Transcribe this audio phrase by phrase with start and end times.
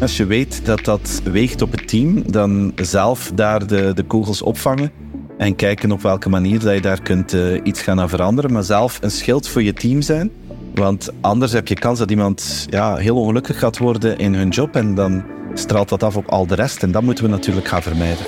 [0.00, 4.42] Als je weet dat dat weegt op het team, dan zelf daar de, de kogels
[4.42, 4.90] opvangen
[5.38, 8.52] en kijken op welke manier dat je daar kunt uh, iets gaan aan veranderen.
[8.52, 10.30] Maar zelf een schild voor je team zijn.
[10.74, 14.74] Want anders heb je kans dat iemand ja, heel ongelukkig gaat worden in hun job
[14.76, 15.24] en dan
[15.54, 16.82] straalt dat af op al de rest.
[16.82, 18.26] En dat moeten we natuurlijk gaan vermijden.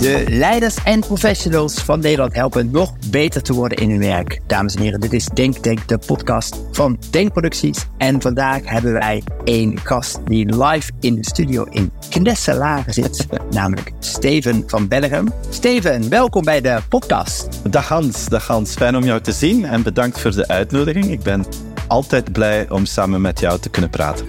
[0.00, 4.40] De leiders en professionals van Nederland helpen nog beter te worden in hun werk.
[4.46, 7.86] Dames en heren, dit is Denk Denk, de podcast van Denkproducties.
[7.98, 13.92] En vandaag hebben wij een gast die live in de studio in Knesselaren zit, namelijk
[13.98, 15.28] Steven van Bellegem.
[15.50, 17.72] Steven, welkom bij de podcast.
[17.72, 18.74] Dag Hans, dag Hans.
[18.74, 21.10] Fijn om jou te zien en bedankt voor de uitnodiging.
[21.10, 21.44] Ik ben
[21.88, 24.26] altijd blij om samen met jou te kunnen praten.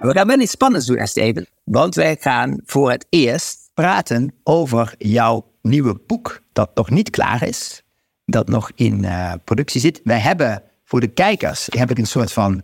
[0.00, 1.46] We gaan wel iets spannends doen, Steven.
[1.64, 7.46] Want wij gaan voor het eerst praten over jouw nieuwe boek, dat nog niet klaar
[7.46, 7.82] is,
[8.24, 10.00] dat nog in uh, productie zit.
[10.04, 12.62] Wij hebben voor de kijkers heb ik een soort van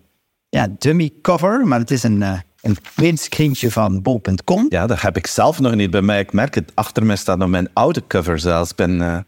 [0.49, 4.67] ja, dummy cover, maar het is een, uh, een printscreentje van bol.com.
[4.69, 6.21] Ja, dat heb ik zelf nog niet bij mij.
[6.21, 8.75] Ik merk het, achter mij staat nog mijn oude cover zelfs.
[8.75, 9.19] Ben, uh,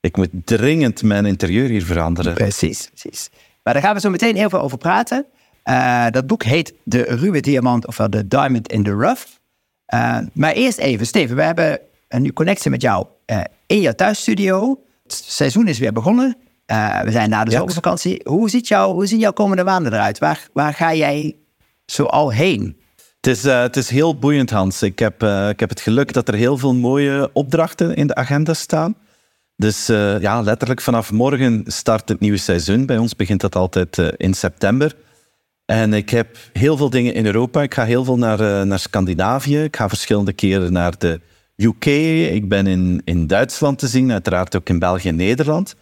[0.00, 2.34] ik moet dringend mijn interieur hier veranderen.
[2.34, 3.30] Precies, precies.
[3.62, 5.26] Maar daar gaan we zo meteen heel veel over praten.
[6.10, 9.39] dat boek heet De Ruwe Diamant, ofwel The Diamond in the Rough.
[9.94, 13.92] Uh, maar eerst even, Steven, we hebben een nieuwe connectie met jou uh, in jouw
[13.92, 14.80] thuisstudio.
[15.02, 16.36] Het seizoen is weer begonnen.
[16.66, 18.20] Uh, we zijn na de zomervakantie.
[18.24, 20.18] Hoe, ziet jou, hoe zien jouw komende maanden eruit?
[20.18, 21.36] Waar, waar ga jij
[21.86, 22.76] zo al heen?
[23.20, 24.82] Het is, het is heel boeiend, Hans.
[24.82, 28.54] Ik heb, ik heb het geluk dat er heel veel mooie opdrachten in de agenda
[28.54, 28.94] staan.
[29.56, 29.86] Dus
[30.20, 32.86] ja, letterlijk vanaf morgen start het nieuwe seizoen.
[32.86, 34.94] Bij ons begint dat altijd in september.
[35.70, 37.62] En ik heb heel veel dingen in Europa.
[37.62, 39.62] Ik ga heel veel naar, uh, naar Scandinavië.
[39.62, 41.20] Ik ga verschillende keren naar de
[41.56, 41.84] UK.
[42.34, 45.74] Ik ben in, in Duitsland te zien, uiteraard ook in België en Nederland.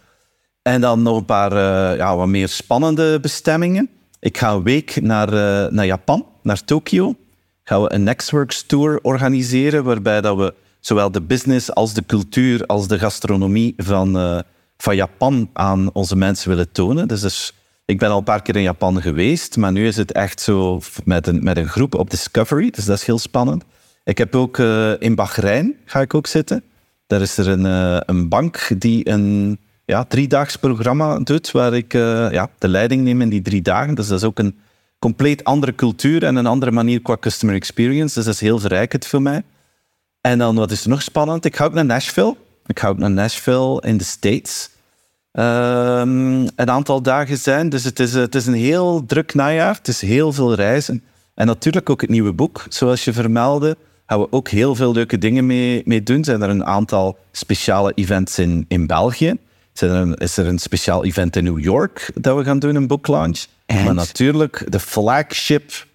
[0.61, 3.89] En dan nog een paar uh, ja, wat meer spannende bestemmingen.
[4.19, 7.15] Ik ga een week naar, uh, naar Japan, naar Tokio.
[7.63, 12.65] Gaan we een Nextworks Tour organiseren, waarbij dat we zowel de business als de cultuur
[12.65, 14.43] als de gastronomie van,
[14.77, 17.07] van Japan aan onze mensen willen tonen.
[17.07, 17.53] Dus dat is
[17.89, 20.81] ik ben al een paar keer in Japan geweest, maar nu is het echt zo
[21.03, 23.63] met een, met een groep op Discovery, dus dat is heel spannend.
[24.03, 26.63] Ik heb ook uh, in Bahrein, ga ik ook zitten.
[27.07, 31.93] Daar is er een, uh, een bank die een ja, driedaags programma doet, waar ik
[31.93, 33.95] uh, ja, de leiding neem in die drie dagen.
[33.95, 34.59] Dus dat is ook een
[34.99, 38.15] compleet andere cultuur en een andere manier qua customer experience.
[38.15, 39.43] Dus dat is heel verrijkend voor mij.
[40.21, 41.45] En dan, wat is er nog spannend?
[41.45, 42.35] Ik ga ook naar Nashville.
[42.65, 44.69] Ik ga ook naar Nashville in de States.
[45.31, 47.69] Um, een aantal dagen zijn.
[47.69, 49.75] Dus het is, het is een heel druk najaar.
[49.75, 51.03] Het is heel veel reizen.
[51.35, 53.77] En natuurlijk ook het nieuwe boek, zoals je vermeldde.
[54.05, 56.23] Gaan we ook heel veel leuke dingen mee, mee doen.
[56.23, 59.37] Zijn er een aantal speciale events in, in België?
[59.73, 62.87] Zijn er is er een speciaal event in New York dat we gaan doen, een
[62.87, 63.45] boeklaunch?
[63.67, 65.87] Maar natuurlijk, de flagship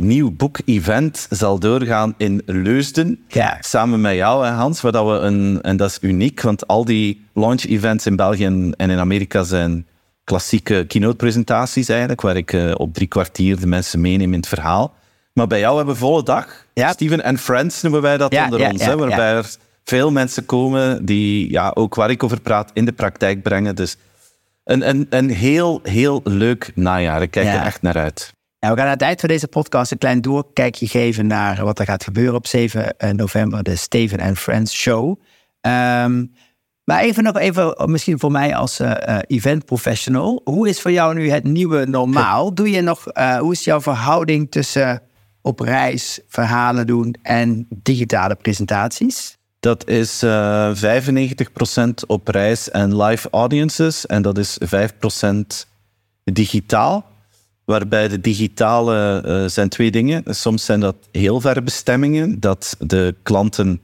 [0.00, 3.24] nieuw boek-event zal doorgaan in Leusden.
[3.28, 3.56] Ja.
[3.60, 4.80] Samen met jou, Hans.
[4.80, 8.74] Waar dat we een, en dat is uniek, want al die launch-events in België en
[8.90, 9.86] in Amerika zijn
[10.24, 14.94] klassieke keynote-presentaties eigenlijk, waar ik uh, op drie kwartier de mensen meeneem in het verhaal.
[15.32, 16.64] Maar bij jou hebben we volle dag.
[16.72, 16.92] Ja.
[16.92, 21.50] Steven and Friends noemen wij dat onder ons, hè, waarbij er veel mensen komen die
[21.50, 23.74] ja, ook waar ik over praat in de praktijk brengen.
[23.76, 23.96] Dus
[24.64, 27.22] een, een, een heel, heel leuk najaar.
[27.22, 28.34] Ik kijk er echt naar uit.
[28.70, 31.84] We gaan aan het eind van deze podcast een klein doorkijkje geven naar wat er
[31.84, 35.20] gaat gebeuren op 7 eh, november, de Steven and Friends Show.
[35.60, 36.32] Um,
[36.84, 40.40] maar even nog even, misschien voor mij als uh, event professional.
[40.44, 42.54] Hoe is voor jou nu het nieuwe normaal?
[42.54, 45.02] Doe je nog, uh, hoe is jouw verhouding tussen
[45.42, 49.36] op reis verhalen doen en digitale presentaties?
[49.60, 50.80] Dat is uh, 95%
[52.06, 54.06] op reis en live audiences.
[54.06, 54.68] En dat is 5%
[56.24, 57.14] digitaal.
[57.66, 60.22] Waarbij de digitale uh, zijn twee dingen.
[60.26, 63.80] Soms zijn dat heel verre bestemmingen, dat de klanten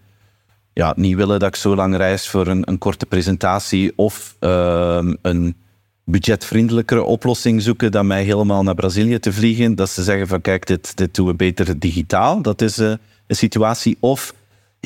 [0.72, 5.12] ja, niet willen dat ik zo lang reis voor een, een korte presentatie of uh,
[5.22, 5.56] een
[6.04, 9.74] budgetvriendelijkere oplossing zoeken dan mij helemaal naar Brazilië te vliegen.
[9.74, 12.42] Dat ze zeggen van kijk, dit, dit doen we beter digitaal.
[12.42, 12.92] Dat is uh,
[13.26, 13.96] een situatie.
[14.00, 14.34] Of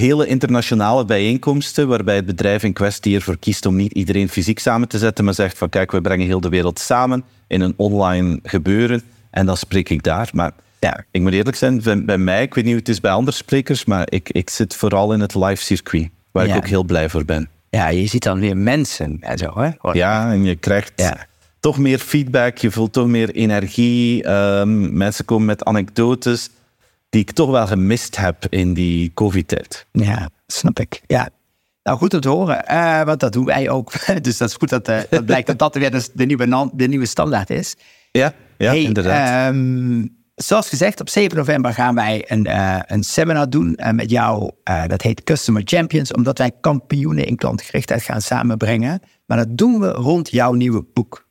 [0.00, 4.88] hele internationale bijeenkomsten waarbij het bedrijf in kwestie ervoor kiest om niet iedereen fysiek samen
[4.88, 8.38] te zetten, maar zegt van kijk, we brengen heel de wereld samen in een online
[8.42, 10.30] gebeuren en dan spreek ik daar.
[10.32, 13.10] Maar ja, ik moet eerlijk zijn, bij mij, ik weet niet hoe het is bij
[13.10, 16.84] andere sprekers, maar ik, ik zit vooral in het live circuit, waar ik ook heel
[16.84, 17.48] blij voor ben.
[17.70, 19.92] Ja, je ziet dan weer mensen en zo, hè?
[19.92, 21.12] Ja, en je krijgt
[21.60, 24.28] toch meer feedback, je voelt toch meer energie.
[24.30, 26.50] Um, mensen komen met anekdotes
[27.08, 29.86] die ik toch wel gemist heb in die COVID-tijd.
[29.92, 31.00] Ja, snap ik.
[31.06, 31.28] Ja.
[31.82, 33.92] Nou, goed om te horen, uh, want dat doen wij ook.
[34.22, 37.06] dus dat is goed dat, uh, dat blijkt dat dat weer de, nieuwe, de nieuwe
[37.06, 37.76] standaard is.
[38.10, 39.54] Ja, ja inderdaad.
[39.54, 44.50] Um, zoals gezegd, op 7 november gaan wij een, uh, een seminar doen met jou.
[44.86, 49.00] Dat heet Customer Champions, omdat wij kampioenen in klantgerichtheid gaan samenbrengen.
[49.26, 51.28] Maar dat doen we rond jouw nieuwe boek.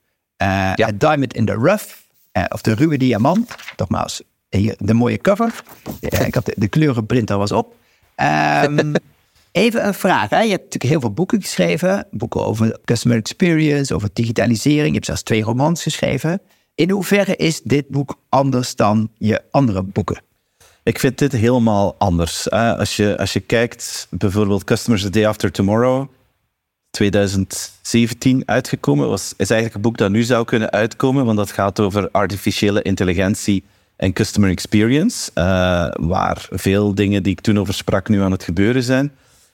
[0.76, 0.92] Ja.
[0.96, 1.86] Diamond in the Rough,
[2.48, 3.56] of de ruwe diamant.
[3.78, 4.22] Nogmaals,
[4.56, 5.64] hier de mooie cover.
[6.00, 7.76] ik had de, de kleurenprinter was op.
[8.64, 8.94] Um,
[9.52, 10.30] even een vraag.
[10.30, 10.42] Hè?
[10.42, 12.08] Je hebt natuurlijk heel veel boeken geschreven.
[12.12, 14.88] Boeken over customer experience, over digitalisering.
[14.88, 16.42] Je hebt zelfs twee romans geschreven.
[16.76, 20.22] In hoeverre is dit boek anders dan je andere boeken?
[20.84, 22.50] Ik vind dit helemaal anders.
[22.50, 26.08] Als je, als je kijkt, bijvoorbeeld Customers the Day After Tomorrow,
[26.90, 31.80] 2017 uitgekomen, was, is eigenlijk een boek dat nu zou kunnen uitkomen, want dat gaat
[31.80, 33.64] over artificiële intelligentie
[33.96, 35.44] en customer experience, uh,
[35.92, 39.12] waar veel dingen die ik toen over sprak nu aan het gebeuren zijn.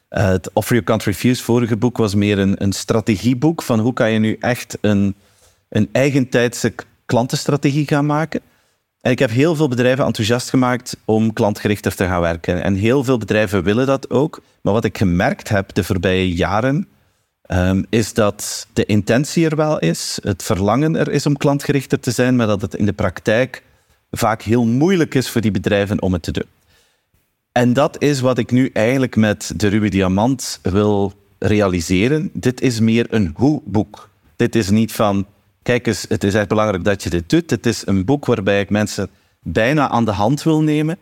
[0.09, 3.93] Uh, het Offer You Can't Refuse, vorige boek, was meer een, een strategieboek van hoe
[3.93, 5.15] kan je nu echt een,
[5.69, 6.73] een eigentijdse
[7.05, 8.41] klantenstrategie gaan maken.
[9.01, 12.63] En ik heb heel veel bedrijven enthousiast gemaakt om klantgerichter te gaan werken.
[12.63, 14.41] En heel veel bedrijven willen dat ook.
[14.61, 16.87] Maar wat ik gemerkt heb de voorbije jaren,
[17.47, 22.11] um, is dat de intentie er wel is, het verlangen er is om klantgerichter te
[22.11, 23.63] zijn, maar dat het in de praktijk
[24.11, 26.45] vaak heel moeilijk is voor die bedrijven om het te doen.
[27.51, 32.29] En dat is wat ik nu eigenlijk met de Ruwe Diamant wil realiseren.
[32.33, 34.09] Dit is meer een hoe-boek.
[34.35, 35.25] Dit is niet van
[35.63, 37.49] kijk eens, het is echt belangrijk dat je dit doet.
[37.49, 39.09] Het is een boek waarbij ik mensen
[39.39, 40.97] bijna aan de hand wil nemen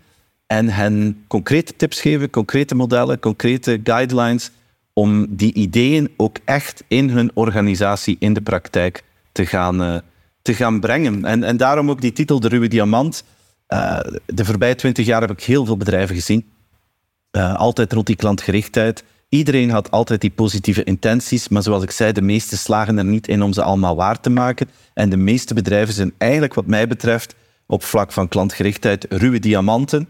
[0.47, 4.51] en hen concrete tips geven, concrete modellen, concrete guidelines
[4.93, 9.97] om die ideeën ook echt in hun organisatie, in de praktijk te gaan, uh,
[10.41, 11.25] te gaan brengen.
[11.25, 13.23] En, en daarom ook die titel De Ruwe Diamant.
[13.67, 16.45] Uh, de voorbije twintig jaar heb ik heel veel bedrijven gezien.
[17.31, 19.03] Uh, altijd rond die klantgerichtheid.
[19.29, 23.27] Iedereen had altijd die positieve intenties, maar zoals ik zei, de meeste slagen er niet
[23.27, 24.69] in om ze allemaal waar te maken.
[24.93, 27.35] En de meeste bedrijven zijn eigenlijk, wat mij betreft,
[27.67, 30.07] op vlak van klantgerichtheid ruwe diamanten,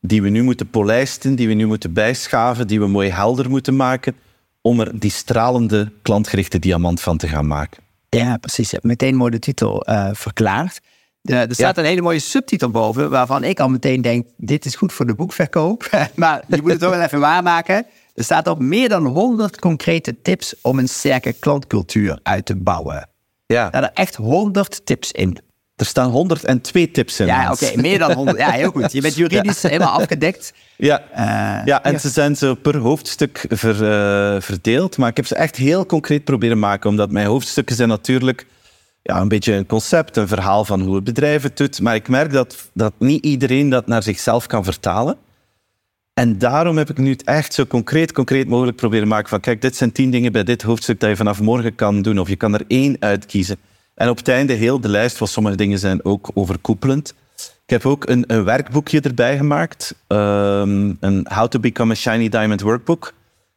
[0.00, 3.76] die we nu moeten polijsten, die we nu moeten bijschaven, die we mooi helder moeten
[3.76, 4.16] maken,
[4.60, 7.83] om er die stralende klantgerichte diamant van te gaan maken.
[8.14, 8.66] Ja, precies.
[8.70, 10.80] Je hebt meteen mooi de titel uh, verklaard.
[11.22, 14.92] Er staat een hele mooie subtitel boven, waarvan ik al meteen denk, dit is goed
[14.92, 15.88] voor de boekverkoop.
[16.14, 17.86] maar je moet het toch wel even waarmaken.
[18.14, 23.08] Er staat op meer dan 100 concrete tips om een sterke klantcultuur uit te bouwen.
[23.46, 23.72] Ja.
[23.72, 25.38] Er zijn echt 100 tips in.
[25.84, 27.26] Er staan 102 tips in.
[27.26, 28.38] Ja, oké, meer dan 100.
[28.38, 28.92] Ja, heel goed.
[28.92, 30.52] Je bent juridisch helemaal afgedekt.
[30.76, 34.96] Ja, uh, ja en ze zijn zo per hoofdstuk ver, uh, verdeeld.
[34.96, 38.46] Maar ik heb ze echt heel concreet proberen maken, omdat mijn hoofdstukken zijn natuurlijk
[39.02, 41.80] ja, een beetje een concept, een verhaal van hoe het bedrijf het doet.
[41.80, 45.16] Maar ik merk dat, dat niet iedereen dat naar zichzelf kan vertalen.
[46.14, 49.62] En daarom heb ik nu het echt zo concreet, concreet mogelijk proberen maken van kijk,
[49.62, 52.18] dit zijn tien dingen bij dit hoofdstuk dat je vanaf morgen kan doen.
[52.18, 53.56] Of je kan er één uitkiezen.
[53.94, 57.14] En op het einde heel de lijst, want sommige dingen zijn ook overkoepelend.
[57.36, 59.94] Ik heb ook een, een werkboekje erbij gemaakt.
[60.08, 63.12] Um, een How to Become a Shiny Diamond Workbook.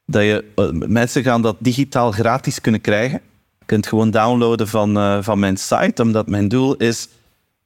[0.06, 3.22] Dat je, uh, mensen gaan dat digitaal gratis kunnen krijgen.
[3.60, 7.07] Je kunt gewoon downloaden van, uh, van mijn site, omdat mijn doel is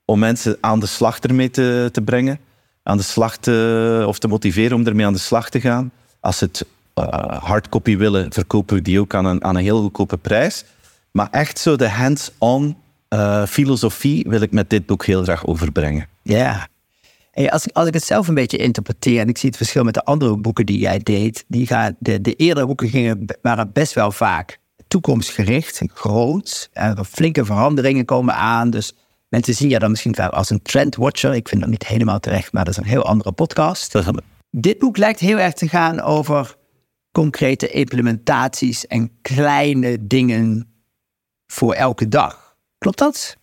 [0.05, 2.39] om mensen aan de slag ermee te, te brengen
[2.83, 5.91] aan de slag te, of te motiveren om ermee aan de slag te gaan.
[6.19, 6.65] Als ze het
[6.95, 7.05] uh,
[7.43, 10.63] hardcopy willen, verkopen we die ook aan een, aan een heel goedkope prijs.
[11.11, 12.77] Maar echt zo de hands-on
[13.09, 16.07] uh, filosofie wil ik met dit boek heel graag overbrengen.
[16.21, 16.67] Ja.
[17.33, 20.03] Als, als ik het zelf een beetje interpreteer en ik zie het verschil met de
[20.03, 24.11] andere boeken die jij deed, die gaan, de, de eerdere boeken gingen, waren best wel
[24.11, 26.69] vaak toekomstgericht, groot.
[26.73, 28.69] Er flinke veranderingen komen aan.
[28.69, 28.93] Dus
[29.31, 31.33] Mensen zien je dan misschien wel als een trendwatcher.
[31.33, 33.95] Ik vind dat niet helemaal terecht, maar dat is een heel andere podcast.
[34.49, 36.55] Dit boek lijkt heel erg te gaan over
[37.11, 40.70] concrete implementaties en kleine dingen
[41.51, 42.55] voor elke dag.
[42.77, 43.37] Klopt dat?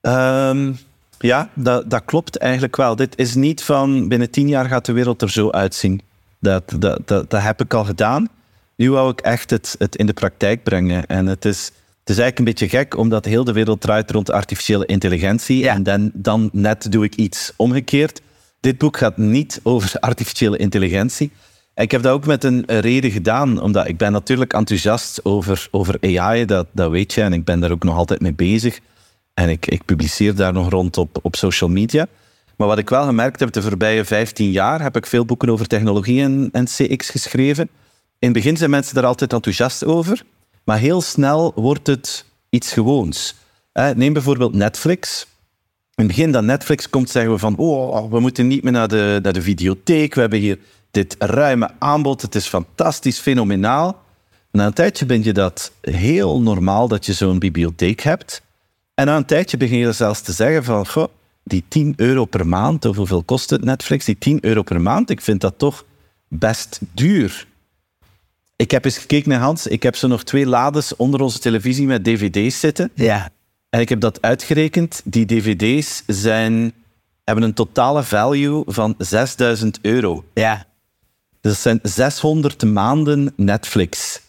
[0.00, 0.78] Um,
[1.18, 2.96] ja, dat, dat, klopt eigenlijk wel.
[2.96, 6.00] Dit is niet van binnen tien jaar gaat de wereld er zo uitzien.
[6.40, 8.28] Dat, dat, dat, dat heb ik al gedaan.
[8.76, 11.06] Nu wou ik echt het, het in de praktijk brengen.
[11.06, 11.72] En het is
[12.04, 15.68] het is eigenlijk een beetje gek, omdat heel de wereld draait rond artificiële intelligentie.
[15.68, 18.20] En dan, dan net doe ik iets omgekeerd.
[18.60, 21.32] Dit boek gaat niet over artificiële intelligentie.
[21.74, 25.98] Ik heb dat ook met een reden gedaan, omdat ik ben natuurlijk enthousiast over, over
[26.00, 28.80] AI, dat, dat weet je, en ik ben daar ook nog altijd mee bezig.
[29.34, 32.06] En ik, ik publiceer daar nog rond op, op social media.
[32.56, 35.66] Maar wat ik wel gemerkt heb de voorbije 15 jaar, heb ik veel boeken over
[35.66, 37.68] technologie en, CX geschreven.
[38.18, 40.22] In het begin zijn mensen daar altijd enthousiast over.
[40.64, 43.34] Maar heel snel wordt het iets gewoons.
[43.72, 45.26] Neem bijvoorbeeld Netflix.
[45.94, 48.88] In het begin dat Netflix komt, zeggen we van oh, we moeten niet meer naar
[48.88, 50.14] de, naar de videotheek.
[50.14, 50.58] We hebben hier
[50.94, 52.22] dit ruime aanbod.
[52.22, 54.02] Het is fantastisch, fenomenaal.
[54.50, 58.42] Na een tijdje ben je dat heel normaal dat je zo'n bibliotheek hebt.
[58.94, 61.08] En na een tijdje begin je zelfs te zeggen van goh,
[61.44, 64.04] die 10 euro per maand, of hoeveel kost het Netflix?
[64.04, 65.84] Die 10 euro per maand, ik vind dat toch
[66.28, 67.46] best duur.
[68.56, 71.86] Ik heb eens gekeken naar Hans, ik heb zo nog twee lades onder onze televisie
[71.86, 72.90] met dvd's zitten.
[72.94, 73.30] Ja.
[73.70, 75.02] En ik heb dat uitgerekend.
[75.04, 76.72] Die dvd's zijn,
[77.24, 80.24] hebben een totale value van 6000 euro.
[80.34, 80.66] Ja.
[81.44, 84.20] Dus dat zijn 600 maanden Netflix,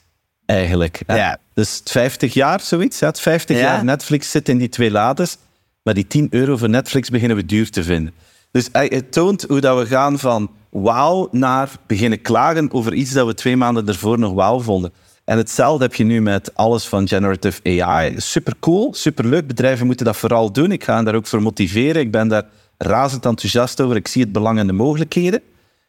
[0.45, 1.01] eigenlijk.
[1.07, 1.15] hè.
[1.15, 1.37] Ja.
[1.53, 2.99] Dus 50 jaar, zoiets.
[2.99, 3.61] Het 50 Ja.
[3.63, 5.37] jaar Netflix zit in die twee lades.
[5.83, 8.13] Maar die 10 euro voor Netflix beginnen we duur te vinden.
[8.51, 13.27] Dus het toont hoe dat we gaan van wauw naar beginnen klagen over iets dat
[13.27, 14.93] we twee maanden ervoor nog wauw vonden.
[15.25, 18.13] En hetzelfde heb je nu met alles van generative AI.
[18.17, 19.47] Super cool, super leuk.
[19.47, 20.71] Bedrijven moeten dat vooral doen.
[20.71, 22.01] Ik ga hen daar ook voor motiveren.
[22.01, 22.43] Ik ben daar
[22.77, 23.95] razend enthousiast over.
[23.95, 25.41] Ik zie het belang en de mogelijkheden.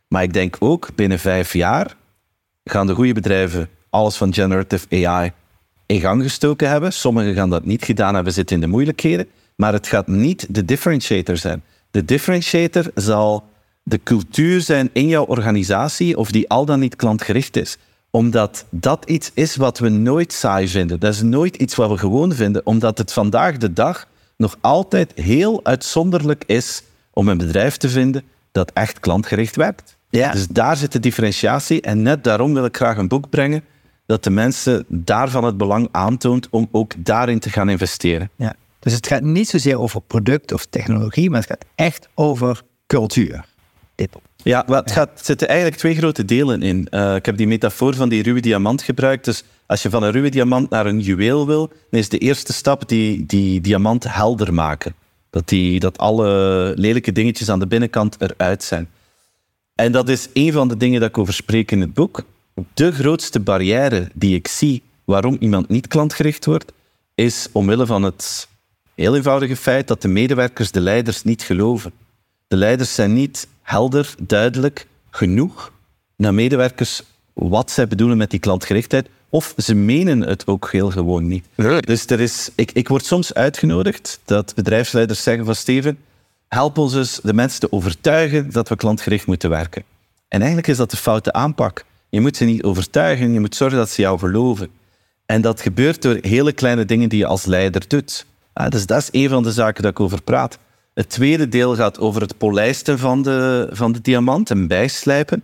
[0.08, 1.96] Maar ik denk ook binnen vijf jaar
[2.64, 5.32] gaan de goede bedrijven alles van generative AI
[5.86, 6.92] in gang gestoken hebben.
[6.92, 9.28] Sommigen gaan dat niet gedaan hebben, zitten in de moeilijkheden.
[9.56, 11.62] Maar het gaat niet de differentiator zijn.
[11.90, 13.44] De differentiator zal
[13.82, 17.76] de cultuur zijn in jouw organisatie of die al dan niet klantgericht is.
[18.10, 21.00] Omdat dat iets is wat we nooit saai vinden.
[21.00, 25.12] Dat is nooit iets wat we gewoon vinden, omdat het vandaag de dag nog altijd
[25.14, 26.82] heel uitzonderlijk is
[27.12, 28.22] om een bedrijf te vinden
[28.52, 29.95] dat echt klantgericht werkt.
[30.08, 30.32] Ja.
[30.32, 31.80] Dus daar zit de differentiatie.
[31.80, 33.64] En net daarom wil ik graag een boek brengen
[34.06, 38.30] dat de mensen daarvan het belang aantoont om ook daarin te gaan investeren.
[38.36, 38.54] ja.
[38.78, 43.44] Dus het gaat niet zozeer over product of technologie, maar het gaat echt over cultuur.
[43.94, 44.08] Dit.
[44.36, 46.88] Ja, wel, het gaat, zitten eigenlijk twee grote delen in.
[46.88, 49.25] Eh, ik heb die metafoor van die ruwe diamant gebruikt.
[49.25, 52.52] Dus als je van een ruwe diamant naar een juweel wil, dan is de eerste
[52.52, 54.94] stap die, die diamant helder maken.
[55.30, 58.88] Dat, die, dat alle lelijke dingetjes aan de binnenkant eruit zijn.
[59.76, 62.25] En dat is een van de dingen dat ik over spreek in het boek.
[62.75, 66.73] De grootste barrière die ik zie waarom iemand niet klantgericht wordt,
[67.14, 68.49] is omwille van het
[68.95, 71.92] heel eenvoudige feit dat de medewerkers de leiders niet geloven.
[72.49, 75.73] De leiders zijn niet helder, duidelijk genoeg
[76.16, 77.02] naar medewerkers
[77.33, 81.45] wat zij bedoelen met die klantgerichtheid, of ze menen het ook heel gewoon niet.
[81.80, 85.99] Dus er is, ik, ik word soms uitgenodigd dat bedrijfsleiders zeggen van Steven,
[86.56, 89.82] help ons eens de mensen te overtuigen dat we klantgericht moeten werken.
[90.28, 91.84] En eigenlijk is dat de foute aanpak.
[92.08, 94.68] Je moet ze niet overtuigen, je moet zorgen dat ze jou geloven.
[95.26, 98.26] En dat gebeurt door hele kleine dingen die je als leider doet.
[98.52, 100.58] Ah, dus dat is een van de zaken dat ik over praat.
[100.94, 105.42] Het tweede deel gaat over het polijsten van de, van de diamant en bijslijpen.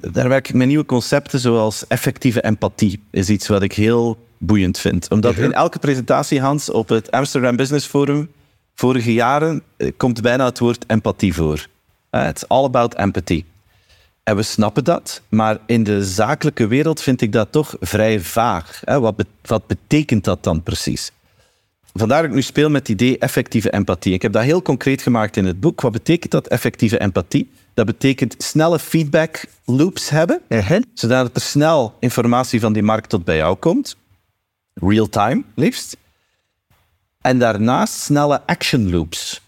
[0.00, 3.02] Daar werk ik met nieuwe concepten zoals effectieve empathie.
[3.10, 5.10] is iets wat ik heel boeiend vind.
[5.10, 8.30] Omdat in elke presentatie, Hans, op het Amsterdam Business Forum
[8.80, 11.66] vorige jaren eh, komt bijna het woord empathie voor.
[12.10, 13.44] Eh, It's all about empathy.
[14.22, 18.80] En we snappen dat, maar in de zakelijke wereld vind ik dat toch vrij vaag.
[18.84, 19.00] hè.
[19.00, 21.12] Wat, be- wat betekent dat dan precies?
[21.94, 24.12] Vandaar dat ik nu speel met het idee effectieve empathie.
[24.12, 25.80] Ik heb dat heel concreet gemaakt in het boek.
[25.80, 27.50] Wat betekent dat, effectieve empathie?
[27.74, 30.40] Dat betekent snelle feedback loops hebben,
[30.94, 33.96] zodat er snel informatie van die markt tot bij jou komt.
[34.74, 35.96] Real time, liefst.
[37.20, 39.40] En daarnaast snelle action loops.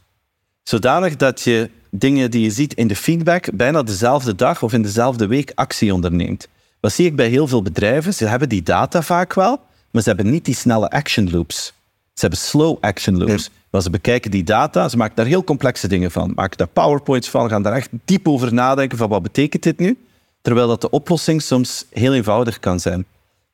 [0.63, 4.83] Zodanig dat je dingen die je ziet in de feedback bijna dezelfde dag of in
[4.83, 6.49] dezelfde week actie onderneemt.
[6.81, 8.15] Wat zie ik bij heel veel bedrijven?
[8.15, 9.61] Ze hebben die data vaak wel,
[9.91, 11.73] maar ze hebben niet die snelle action loops.
[12.15, 13.51] Ze hebben slow action loops.
[13.71, 16.33] Maar ze bekijken die data, ze maken daar heel complexe dingen van.
[16.35, 19.99] Maken daar powerpoints van, gaan daar echt diep over nadenken van wat betekent dit nu?
[20.43, 23.05] Terwijl dat de oplossing soms heel eenvoudig kan zijn.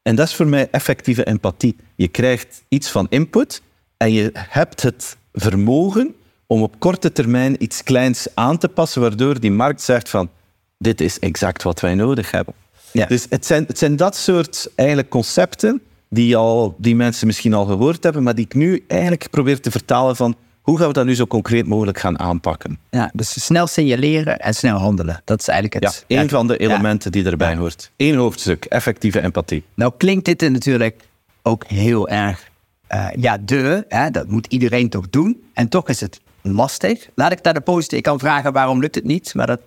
[0.02, 1.76] En dat is voor mij effectieve empathie.
[1.94, 3.62] Je krijgt iets van input
[3.98, 6.14] en je hebt het vermogen
[6.46, 10.30] om op korte termijn iets kleins aan te passen, waardoor die markt zegt van
[10.78, 12.54] dit is exact wat wij nodig hebben.
[12.92, 13.06] Ja.
[13.06, 17.64] Dus het zijn, het zijn dat soort eigenlijk concepten die, al, die mensen misschien al
[17.64, 21.04] gehoord hebben, maar die ik nu eigenlijk probeer te vertalen van hoe gaan we dat
[21.04, 22.78] nu zo concreet mogelijk gaan aanpakken.
[22.90, 25.20] Ja, dus snel signaleren en snel handelen.
[25.24, 26.04] Dat is eigenlijk Ja, het.
[26.06, 27.90] een van de elementen die erbij hoort.
[27.96, 29.64] Eén hoofdstuk, effectieve empathie.
[29.74, 31.02] Nou klinkt dit natuurlijk
[31.42, 32.50] ook heel erg,
[32.88, 35.42] eh, ja, de, hè, dat moet iedereen toch doen.
[35.54, 37.08] En toch is het lastig.
[37.14, 39.60] Laat ik naar de positieve, ik kan vragen waarom lukt het niet, maar, dat,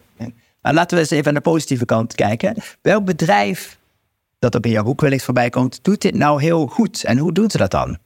[0.61, 2.55] maar laten we eens even aan de positieve kant kijken.
[2.81, 3.77] Welk bedrijf,
[4.39, 7.03] dat op in jouw boek wellicht voorbij komt, doet dit nou heel goed?
[7.03, 7.97] En hoe doen ze dat dan?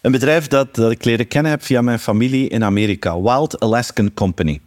[0.00, 4.14] Een bedrijf dat, dat ik leren kennen heb via mijn familie in Amerika, Wild Alaskan
[4.14, 4.60] Company.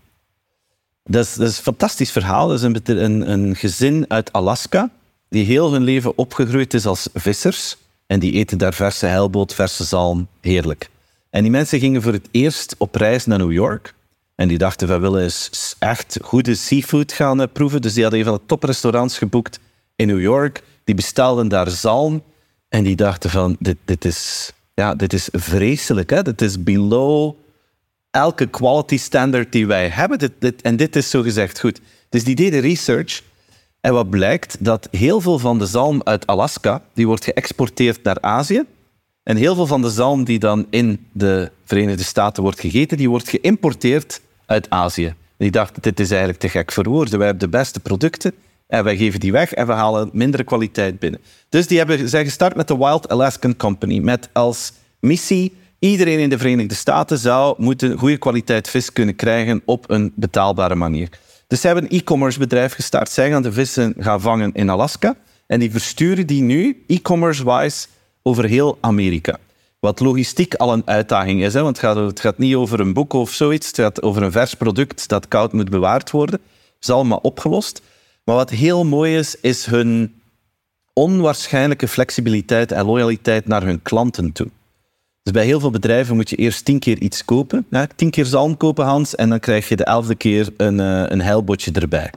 [1.04, 2.48] Dat is, dat is een fantastisch verhaal.
[2.48, 4.90] Dat is een, een, een gezin uit Alaska
[5.30, 7.78] die heel hun leven opgegroeid is als vissers.
[8.14, 10.90] En die eten daar verse heilboot, verse zalm, heerlijk.
[11.30, 13.94] En die mensen gingen voor het eerst op reis naar New York.
[14.36, 17.82] En die dachten, we willen eens echt goede seafood gaan eh, proeven.
[17.82, 19.60] Dus die hadden een van de toprestaurants geboekt
[19.96, 20.64] in New York.
[20.84, 22.24] Die bestelden daar zalm.
[22.70, 26.10] En die dachten van, dit, dit, is, ja, dit is vreselijk.
[26.10, 26.22] Hè?
[26.22, 27.36] Dit is below
[28.12, 31.80] elke quality standard die wij hebben, dit, dit, en dit is zo gezegd goed.
[32.10, 33.22] Dus die deden research
[33.84, 38.18] en wat blijkt, dat heel veel van de zalm uit Alaska, die wordt geëxporteerd naar
[38.22, 38.64] Azië.
[39.24, 43.10] En heel veel van de zalm die dan in de Verenigde Staten wordt gegeten, die
[43.10, 45.06] wordt geïmporteerd uit Azië.
[45.06, 47.18] En die dachten, dit is eigenlijk te gek voor woorden.
[47.18, 48.34] Wij hebben de beste producten
[48.68, 51.22] en wij geven die weg en we halen mindere kwaliteit binnen.
[51.50, 56.30] Dus die hebben, zijn gestart met de Wild Alaskan Company, met als missie iedereen in
[56.30, 61.10] de Verenigde Staten zou moeten goede kwaliteit vis kunnen krijgen op een betaalbare manier.
[61.54, 63.10] Dus ze hebben een e-commerce bedrijf gestart.
[63.10, 65.16] Zij gaan de vissen gaan vangen in Alaska
[65.48, 67.88] en die versturen die nu e-commerce-wise
[68.24, 69.38] over heel Amerika.
[69.80, 71.62] Wat logistiek al een uitdaging is, hè?
[71.62, 74.32] want het gaat, het gaat niet over een boek of zoiets, het gaat over een
[74.32, 76.40] vers product dat koud moet bewaard worden.
[76.40, 77.82] Dat is allemaal opgelost.
[78.24, 80.22] Maar wat heel mooi is, is hun
[80.94, 84.48] onwaarschijnlijke flexibiliteit en loyaliteit naar hun klanten toe.
[85.24, 87.66] Dus bij heel veel bedrijven moet je eerst tien keer iets kopen.
[87.70, 91.04] Ja, tien keer zalm kopen, Hans, en dan krijg je de elfde keer een, uh,
[91.08, 92.12] een heilbotje erbij.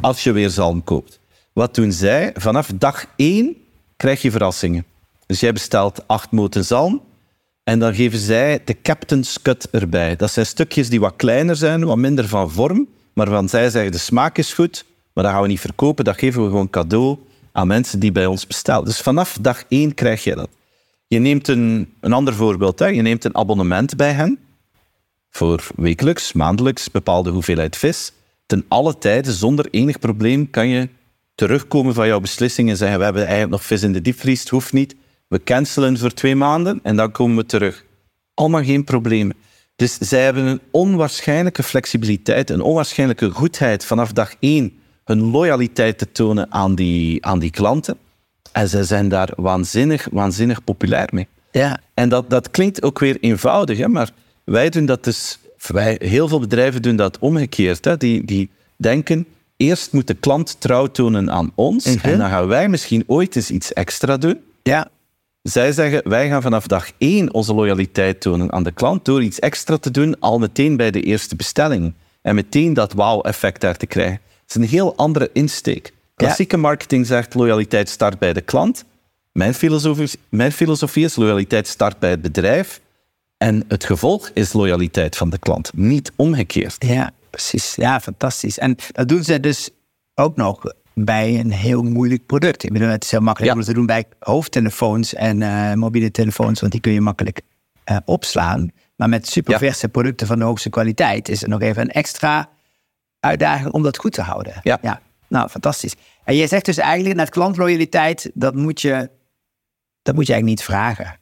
[0.00, 1.20] Als je weer zalm koopt.
[1.52, 2.30] Wat doen zij?
[2.34, 3.56] Vanaf dag één
[3.96, 4.84] krijg je verrassingen.
[5.26, 7.02] Dus jij bestelt acht moten zalm
[7.64, 10.16] en dan geven zij de captain's cut erbij.
[10.16, 13.92] Dat zijn stukjes die wat kleiner zijn, wat minder van vorm, maar van zij zeggen
[13.92, 17.18] de smaak is goed, maar dat gaan we niet verkopen, dat geven we gewoon cadeau
[17.52, 18.84] aan mensen die bij ons bestellen.
[18.84, 20.48] Dus vanaf dag één krijg je dat.
[21.12, 22.86] Je neemt een, een ander voorbeeld, hè.
[22.86, 24.38] je neemt een abonnement bij hen
[25.30, 28.12] voor wekelijks, maandelijks, bepaalde hoeveelheid vis.
[28.46, 30.88] Ten alle tijden, zonder enig probleem, kan je
[31.34, 34.48] terugkomen van jouw beslissing en zeggen we hebben eigenlijk nog vis in de diepvries, het
[34.48, 34.94] hoeft niet.
[35.28, 37.84] We cancelen voor twee maanden en dan komen we terug.
[38.34, 39.36] Allemaal geen problemen.
[39.76, 44.72] Dus zij hebben een onwaarschijnlijke flexibiliteit, een onwaarschijnlijke goedheid vanaf dag één
[45.04, 47.98] hun loyaliteit te tonen aan die, aan die klanten.
[48.52, 51.26] En zij zijn daar waanzinnig, waanzinnig populair mee.
[51.50, 51.80] Ja.
[51.94, 54.10] En dat, dat klinkt ook weer eenvoudig, hè, maar
[54.44, 55.38] wij doen dat dus...
[55.66, 57.84] Wij, heel veel bedrijven doen dat omgekeerd.
[57.84, 57.96] Hè.
[57.96, 62.08] Die, die denken, eerst moet de klant trouw tonen aan ons Mhm.
[62.08, 64.40] en dan gaan wij misschien ooit eens iets extra doen.
[64.62, 64.88] Ja.
[65.42, 69.38] Zij zeggen, wij gaan vanaf dag één onze loyaliteit tonen aan de klant door iets
[69.38, 71.94] extra te doen, al meteen bij de eerste bestelling.
[72.22, 74.20] En meteen dat wauw-effect daar te krijgen.
[74.42, 75.92] Het is een heel andere insteek.
[76.24, 78.84] Klassieke marketing zegt, loyaliteit start bij de klant.
[79.32, 82.80] Mijn filosofie, mijn filosofie is, loyaliteit start bij het bedrijf.
[83.36, 86.76] En het gevolg is loyaliteit van de klant, niet omgekeerd.
[86.78, 87.74] Ja, precies.
[87.74, 88.58] Ja, fantastisch.
[88.58, 89.70] En dat doen ze dus
[90.14, 90.62] ook nog
[90.94, 92.62] bij een heel moeilijk product.
[92.64, 93.58] Ik bedoel, het is heel makkelijk Ja.
[93.58, 97.40] om te doen bij hoofdtelefoons en eh, mobiele telefoons, want die kun je makkelijk
[97.84, 98.70] eh, opslaan.
[98.96, 102.48] Maar met superverse producten van de hoogste kwaliteit is er nog even een extra
[103.20, 104.52] uitdaging om dat goed te houden.
[104.62, 105.00] Ja.
[105.28, 105.94] Nou, fantastisch.
[106.24, 109.10] En jij zegt dus eigenlijk, naar klantloyaliteit, dat moet je,
[110.02, 111.18] dat moet je eigenlijk niet vragen.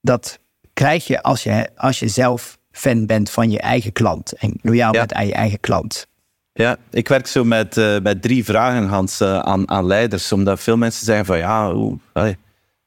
[0.00, 0.38] Dat
[0.72, 4.92] krijg je als je, als je zelf fan bent van je eigen klant en loyaal
[4.92, 4.98] Ja.
[4.98, 6.06] bent aan je eigen klant.
[6.52, 10.32] Ja, ik werk zo met, eh, met drie vragen, Hans, eh, aan, aan leiders.
[10.32, 12.36] Omdat veel mensen zeggen van, ja, hoe, allee,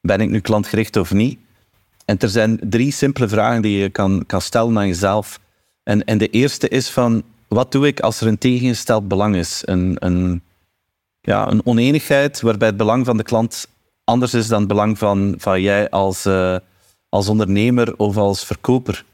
[0.00, 1.38] ben ik nu klantgericht of niet?
[2.04, 5.40] En er zijn drie simpele vragen die je kan, kan stellen aan jezelf.
[5.82, 9.62] En, en de eerste is van, wat doe ik als er een tegengesteld belang is?
[9.64, 10.42] Een, een,
[11.26, 13.68] ja, een oneenigheid waarbij het belang van de klant
[14.04, 16.56] anders is dan het belang van, van jij als, eh,
[17.08, 19.04] als ondernemer of als verkoper.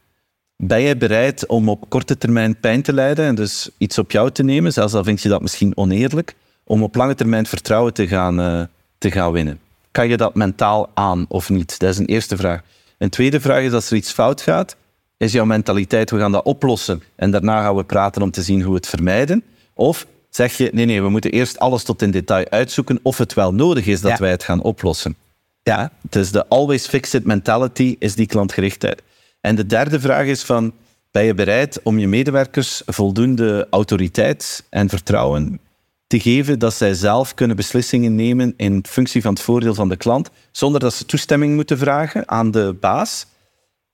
[0.56, 4.30] Ben jij bereid om op korte termijn pijn te lijden en dus iets op jou
[4.30, 8.06] te nemen, zelfs al vind je dat misschien oneerlijk, om op lange termijn vertrouwen te
[8.08, 8.62] gaan, eh,
[8.98, 9.60] te gaan winnen?
[9.90, 11.78] Kan je dat mentaal aan of niet?
[11.78, 12.60] Dat is een eerste vraag.
[12.98, 14.76] Een tweede vraag is, als er iets fout gaat,
[15.16, 18.60] is jouw mentaliteit, we gaan dat oplossen en daarna gaan we praten om te zien
[18.60, 19.42] hoe we het vermijden?
[19.74, 23.34] Of zeg je, nee, nee, we moeten eerst alles tot in detail uitzoeken of het
[23.34, 24.16] wel nodig is dat Ja.
[24.18, 25.16] wij het gaan oplossen?
[25.62, 29.02] Ja, dus de always fix it mentality is die klantgerichtheid.
[29.40, 30.72] En de derde vraag is van,
[31.10, 35.60] ben je bereid om je medewerkers voldoende autoriteit en vertrouwen
[36.06, 39.96] te geven dat zij zelf kunnen beslissingen nemen in functie van het voordeel van de
[39.96, 43.26] klant, zonder dat ze toestemming moeten vragen aan de baas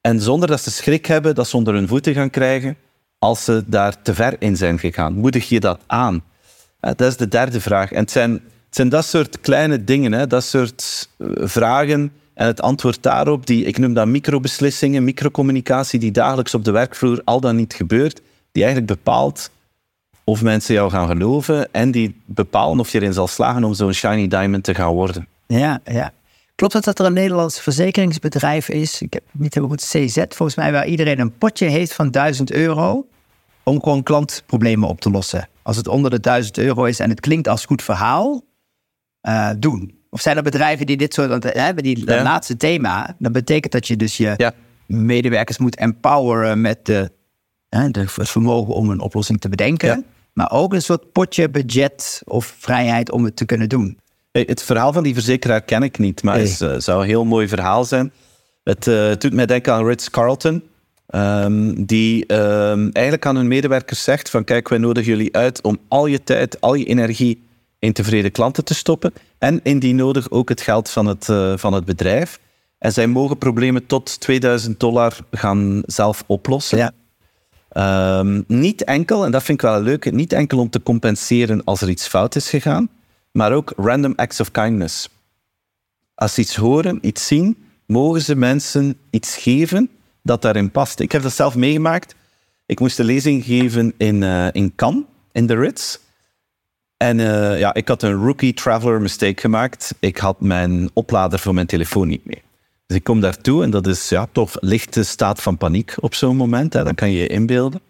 [0.00, 2.76] en zonder dat ze schrik hebben dat ze onder hun voeten gaan krijgen
[3.18, 5.12] als ze daar te ver in zijn gegaan.
[5.14, 6.22] Moedig je dat aan?
[6.80, 7.92] Dat is de derde vraag.
[7.92, 12.46] En het zijn, het zijn dat soort kleine dingen, hè, dat soort eh, vragen en
[12.46, 17.40] het antwoord daarop, die, ik noem dat microbeslissingen, microcommunicatie, die dagelijks op de werkvloer al
[17.40, 18.20] dan niet gebeurt,
[18.52, 19.50] die eigenlijk bepaalt
[20.24, 23.92] of mensen jou gaan geloven en die bepalen of je erin zal slagen om zo'n
[23.92, 25.26] shiny diamond te gaan worden.
[25.46, 26.12] Ja, ja.
[26.54, 30.54] Klopt het dat er een Nederlands verzekeringsbedrijf is, ik heb niet helemaal goed, CZ volgens
[30.54, 33.06] mij, waar iedereen een potje heeft van 1000 euro
[33.62, 35.48] om gewoon klantproblemen op te lossen?
[35.68, 38.44] Als het onder de 1000 euro is en het klinkt als goed verhaal,
[39.20, 39.98] eh, doen.
[40.10, 42.22] Of zijn er bedrijven die dit soort, hè, hebben die Ja.
[42.22, 44.52] laatste thema, dat betekent dat je dus je Ja.
[44.86, 47.10] medewerkers moet empoweren met de
[47.68, 49.88] hè, de- het vermogen om een oplossing te bedenken.
[49.88, 50.02] Ja.
[50.32, 53.98] Maar ook een soort potje budget of vrijheid om het te kunnen doen.
[54.32, 57.24] Hey, Het verhaal van die verzekeraar ken ik niet, maar het eh, zou een heel
[57.24, 58.12] mooi verhaal zijn.
[58.64, 60.62] Het eh, doet mij denken aan Ritz-Carlton,
[61.08, 65.78] ehm, die ehm, eigenlijk aan hun medewerkers zegt van kijk, wij nodigen jullie uit om
[65.88, 67.46] al je tijd, al je energie
[67.78, 71.72] in tevreden klanten te stoppen en indien nodig ook het geld van het, eh, van
[71.72, 72.38] het bedrijf.
[72.78, 76.78] En zij mogen problemen tot 2000 dollar gaan zelf oplossen.
[76.78, 76.92] Ja.
[77.68, 81.80] Ehm, niet enkel, en dat vind ik wel leuk, niet enkel om te compenseren als
[81.80, 82.88] er iets fout is gegaan,
[83.32, 85.08] maar ook random acts of kindness.
[86.14, 89.90] Als ze iets horen, iets zien, mogen ze mensen iets geven
[90.28, 91.00] dat daarin past.
[91.00, 92.14] Ik heb dat zelf meegemaakt.
[92.66, 95.98] Ik moest een lezing geven in, eh, in Cannes, in de Ritz.
[96.96, 99.94] En eh, ja, ik had een rookie traveler mistake gemaakt.
[100.00, 102.42] Ik had mijn oplader voor mijn telefoon niet mee.
[102.86, 106.36] Dus ik kom daartoe en dat is ja, toch lichte staat van paniek op zo'n
[106.36, 106.72] moment.
[106.72, 106.84] Hè.
[106.84, 107.80] Dat kan je je inbeelden.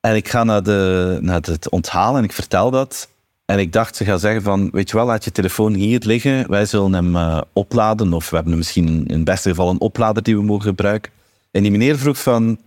[0.00, 3.08] En ik ga naar, de, naar het onthalen en ik vertel dat.
[3.44, 6.50] En ik dacht, ze gaan zeggen van, weet je wel, laat je telefoon hier liggen.
[6.50, 8.12] Wij zullen hem eh, opladen.
[8.12, 11.12] Of we hebben misschien in het beste geval een oplader die we mogen gebruiken.
[11.52, 12.58] En die meneer vroeg van,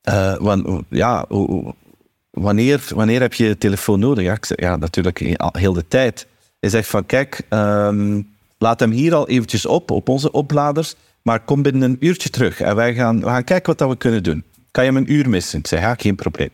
[0.00, 1.26] eh, ja,
[2.30, 4.24] wanneer, wanneer heb je telefoon nodig?
[4.24, 5.18] Ja, ik zeg, ja, natuurlijk
[5.52, 6.26] heel de tijd.
[6.60, 8.22] Hij zegt van, kijk, ehm,
[8.58, 10.94] laat hem hier al eventjes op, op onze opladers.
[11.22, 13.96] Maar kom binnen een uurtje terug en wij gaan, we gaan kijken wat dat we
[13.96, 14.44] kunnen doen.
[14.70, 15.58] Kan je hem een uur missen?
[15.58, 16.50] Ik zeg, ja, geen probleem.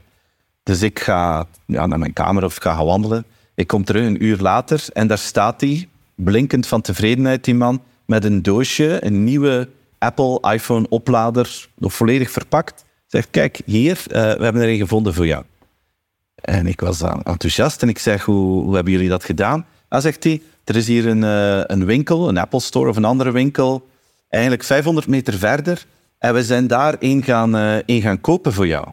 [0.63, 3.25] Dus ik ga naar mijn kamer of ga gaan wandelen.
[3.55, 7.83] Ik kom terug een uur later en daar staat hij, blinkend van tevredenheid, die man,
[8.05, 9.69] met een doosje, een nieuwe
[9.99, 12.85] Apple iPhone oplader, nog volledig verpakt.
[13.07, 15.45] Zegt, kijk, hier, eh, we hebben er een gevonden voor jou.
[16.35, 19.67] En ik was dan enthousiast en ik zeg, hoe, hebben jullie dat gedaan?
[19.89, 23.05] Dan zegt hij, er is hier een, eh, een winkel, een Apple Store of een
[23.05, 23.89] andere winkel,
[24.29, 25.87] eigenlijk 500 meter verder.
[26.19, 28.87] En we zijn daar één gaan, eh, gaan kopen voor jou.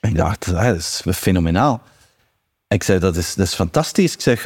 [0.00, 1.82] En ik dacht, ah, dat is fenomenaal.
[2.66, 4.14] En ik zei, dat is, dat is fantastisch.
[4.14, 4.42] Ik zeg,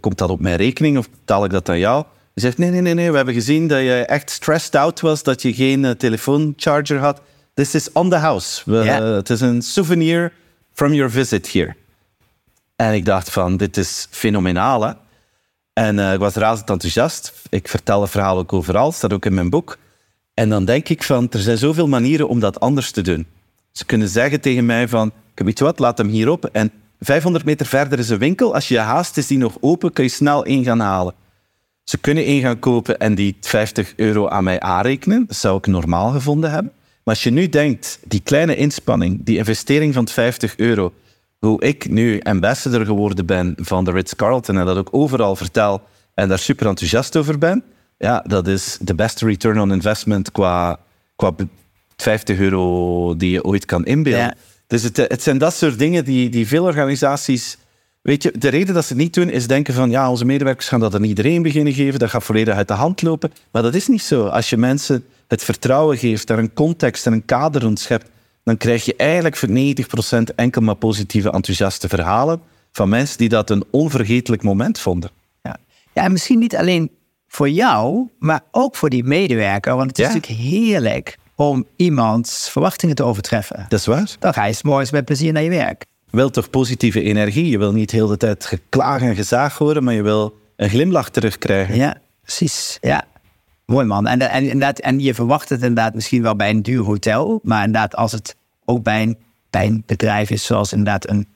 [0.00, 2.04] komt dat op mijn rekening of betaal ik dat aan jou?
[2.34, 5.42] Zegt, nee, nee, nee, nee, we hebben gezien dat je echt stressed out was, dat
[5.42, 7.20] je geen eh, telefooncharger had.
[7.54, 8.62] This is on the house.
[8.70, 9.02] We- Ja.
[9.02, 10.32] Het is een souvenir
[10.72, 11.74] from your visit here.
[12.76, 14.92] En ik dacht van, dit is fenomenaal, hè?
[15.72, 17.32] En eh, ik was razend enthousiast.
[17.50, 19.78] Ik vertel het verhaal ook overal, staat ook in mijn boek.
[20.34, 23.26] En dan denk ik van, er zijn zoveel manieren om dat anders te doen.
[23.72, 26.44] Ze kunnen zeggen tegen mij van, weet je wat, laat hem hierop.
[26.44, 26.70] En
[27.00, 28.54] 500 meter verder is een winkel.
[28.54, 31.14] Als je haast, is die nog open, kun je snel één gaan halen.
[31.84, 35.24] Ze kunnen één gaan kopen en die 50 euro aan mij aanrekenen.
[35.26, 36.72] Dat zou ik normaal gevonden hebben.
[37.04, 40.92] Maar als je nu denkt, die kleine inspanning, die investering van 50 euro,
[41.38, 45.82] hoe ik nu ambassador geworden ben van de Ritz-Carlton en dat ook overal vertel
[46.14, 47.62] en daar super enthousiast over ben,
[47.98, 50.80] ja, dat is de beste return on investment qua,
[51.16, 51.48] qua be-
[51.96, 54.22] 50 euro die je ooit kan inbeelden.
[54.22, 54.34] Ja.
[54.66, 57.58] Dus het, het zijn dat soort dingen die, die veel organisaties...
[58.04, 60.68] Weet je, de reden dat ze het niet doen is denken van ja, onze medewerkers
[60.68, 63.32] gaan dat aan iedereen beginnen geven, dat gaat volledig uit de hand lopen.
[63.50, 64.26] Maar dat is niet zo.
[64.26, 68.10] Als je mensen het vertrouwen geeft, daar een context en een kader rond schept,
[68.42, 72.40] dan krijg je eigenlijk voor 90% enkel maar positieve, enthousiaste verhalen
[72.72, 75.10] van mensen die dat een onvergetelijk moment vonden.
[75.42, 75.56] Ja.
[75.92, 76.90] ja, en misschien niet alleen
[77.28, 79.76] voor jou, maar ook voor die medewerker.
[79.76, 80.12] Want het is Ja.
[80.14, 83.66] natuurlijk heerlijk om iemands verwachtingen te overtreffen.
[83.68, 84.16] Dat is waar.
[84.18, 85.84] Dan ga je 's morgens met plezier naar je werk.
[86.14, 87.48] Je wilt toch positieve energie?
[87.48, 91.10] Je wil niet heel de tijd geklaag en gezaag horen, maar je wil een glimlach
[91.10, 91.76] terugkrijgen.
[91.76, 92.78] Ja, precies.
[92.80, 93.04] Ja.
[93.66, 94.06] Mooi man.
[94.06, 97.40] En, en, inderdaad, en je verwacht het inderdaad misschien wel bij een duur hotel.
[97.42, 99.18] Maar inderdaad, als het ook bij een,
[99.50, 101.28] bij een bedrijf is, zoals inderdaad een,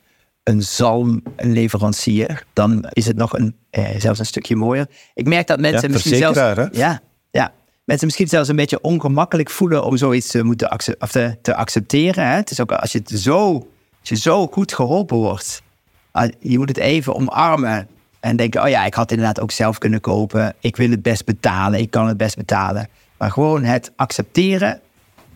[0.42, 4.86] een zalmleverancier, dan is het nog een, eh, zelfs een stukje mooier.
[5.14, 6.38] Ik merk dat mensen Ja, misschien zelfs.
[6.38, 6.64] hè?
[6.72, 7.52] Ja, ja.
[7.84, 11.54] Mensen misschien zelfs een beetje ongemakkelijk voelen om zoiets te moeten acce- of te, te
[11.54, 12.26] accepteren.
[12.26, 12.34] Hè?
[12.34, 13.66] Het is ook als je, het zo,
[14.08, 15.62] je zo goed geholpen wordt,
[16.10, 17.88] ah, je moet het even omarmen.
[18.20, 20.54] En denken, oh ja, ik had inderdaad ook zelf kunnen kopen.
[20.60, 22.88] Ik wil het best betalen, ik kan het best betalen.
[23.18, 24.80] Maar gewoon het accepteren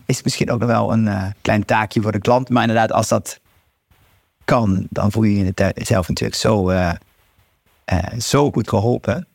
[0.05, 2.49] is misschien ook nog wel een eh, klein taakje voor de klant.
[2.49, 3.39] Maar inderdaad, als dat
[4.45, 6.91] kan, dan voel je je het zelf natuurlijk zo, eh,
[7.85, 9.27] eh, zo goed geholpen.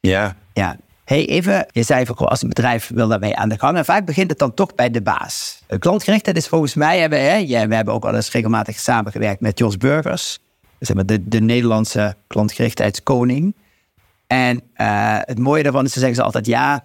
[0.00, 0.36] Ja.
[0.52, 0.76] Ja.
[1.04, 3.76] Hey, even, je zei van, als een bedrijf wil daarmee aan de gang.
[3.76, 5.62] En vaak begint het dan toch bij de baas.
[5.66, 9.58] Eh, Klantgerichtheid is volgens mij, hebben, hè, we hebben ook al eens regelmatig samengewerkt met
[9.58, 10.38] Jos Burgers.
[10.78, 13.54] Zeg maar de, de Nederlandse klantgerichtheidskoning.
[14.26, 16.84] En eh, het mooie daarvan is, ze zeggen ze altijd, ja,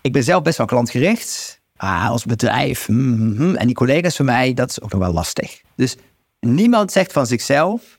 [0.00, 1.60] ik ben zelf best wel klantgericht.
[1.76, 3.54] Ah, als bedrijf, hmm, hmm, hmm.
[3.54, 5.60] en die collega's van mij, dat is ook nog wel lastig.
[5.74, 5.96] Dus
[6.40, 7.98] niemand zegt van zichzelf,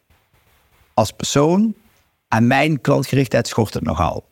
[0.93, 1.75] als persoon,
[2.27, 4.31] aan mijn klantgerichtheid schort het nogal.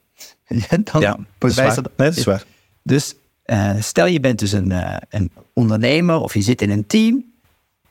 [0.91, 1.65] Dan Ja, dat is waar.
[1.65, 2.43] bewijst dat- Nee, dat is waar.
[2.83, 6.87] Dus eh, stel je bent dus een, eh, een ondernemer of je zit in een
[6.87, 7.29] team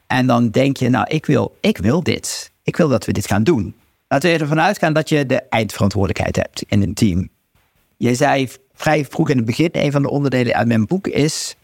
[0.07, 2.51] En dan denk je, nou, ik wil, ik wil dit.
[2.63, 3.75] Ik wil dat we dit gaan doen.
[4.09, 7.29] Laten we ervan uitgaan dat je de eindverantwoordelijkheid hebt in een team.
[7.97, 11.57] Je zei vrij vroeg in het begin, een van de onderdelen uit mijn boek is...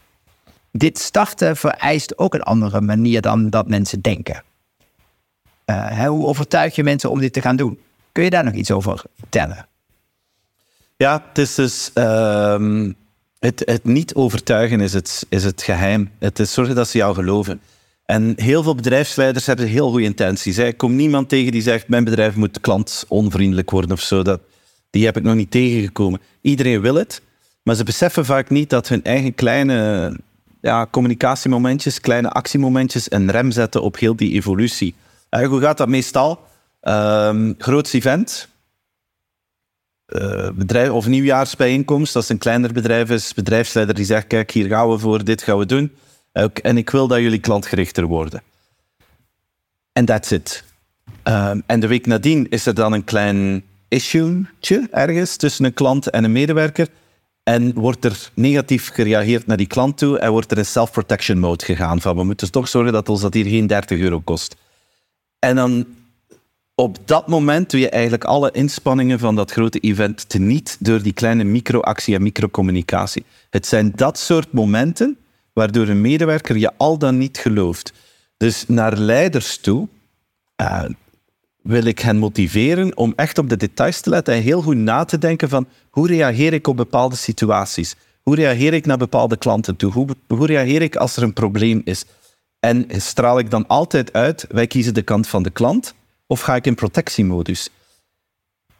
[0.71, 4.43] dit starten vereist ook een andere manier dan dat mensen denken.
[5.65, 7.79] Uh, hoe overtuig je mensen om dit te gaan doen?
[8.11, 9.67] Kun je daar nog iets over vertellen?
[10.97, 11.91] Ja, het is dus...
[11.93, 12.91] Ehm,
[13.39, 16.11] het, het niet overtuigen is het, is het geheim.
[16.19, 17.61] Het is zorgen dat ze jou geloven.
[18.05, 20.57] En heel veel bedrijfsleiders hebben heel goede intenties.
[20.57, 24.23] Ik kom niemand tegen die zegt, mijn bedrijf moet klantonvriendelijk worden of zo.
[24.23, 24.41] Dat,
[24.89, 26.21] die heb ik nog niet tegengekomen.
[26.41, 27.21] Iedereen wil het,
[27.63, 30.11] maar ze beseffen vaak niet dat hun eigen kleine
[30.61, 34.95] ja, communicatiemomentjes, kleine actiemomentjes een rem zetten op heel die evolutie.
[35.29, 36.39] En hoe gaat dat meestal?
[36.81, 38.47] Um, groots event,
[40.07, 44.67] uh, bedrijf, of nieuwjaarsbijeenkomst, als het een kleiner bedrijf is, bedrijfsleider die zegt, kijk, hier
[44.67, 45.91] gaan we voor, dit gaan we doen.
[46.61, 48.41] En ik wil dat jullie klantgerichter worden.
[49.91, 50.63] En that's it.
[51.23, 56.09] Um, en de week nadien is er dan een klein issue'tje ergens tussen een klant
[56.09, 56.87] en een medewerker.
[57.43, 61.65] En wordt er negatief gereageerd naar die klant toe en wordt er in self-protection mode
[61.65, 62.01] gegaan.
[62.01, 64.55] Van we moeten toch zorgen dat ons dat hier geen 30 euro kost.
[65.39, 65.85] En dan
[66.79, 71.13] op dat moment doe je eigenlijk alle inspanningen van dat grote event teniet door die
[71.13, 73.25] kleine microactie en microcommunicatie.
[73.49, 75.17] Het zijn dat soort momenten
[75.53, 77.93] waardoor een medewerker je al dan niet gelooft.
[78.37, 79.87] Dus naar leiders toe
[80.61, 80.83] uh,
[81.61, 85.05] wil ik hen motiveren om echt op de details te letten en heel goed na
[85.05, 87.95] te denken van hoe reageer ik op bepaalde situaties?
[88.21, 89.91] Hoe reageer ik naar bepaalde klanten toe?
[90.27, 92.05] Hoe reageer ik als er een probleem is?
[92.59, 95.95] En straal ik dan altijd uit, wij kiezen de kant van de klant
[96.27, 97.69] of ga ik in protectiemodus?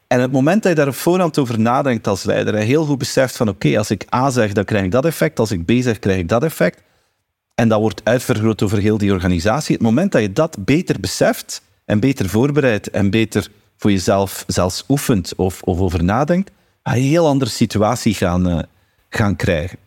[0.08, 2.98] En het moment dat je daar op voorhand over nadenkt als leider en heel goed
[2.98, 5.72] beseft van oké, als ik A zeg, dan krijg ik dat effect, als ik B
[5.80, 6.82] zeg, krijg ik dat effect,
[7.56, 11.62] en dat wordt uitvergroot over heel die organisatie, het moment dat je dat beter beseft
[11.86, 16.52] en beter voorbereidt en beter voor jezelf zelfs oefent of, of over nadenkt,
[16.84, 18.60] ga je een heel andere situatie gaan, uh,
[19.10, 19.78] gaan krijgen.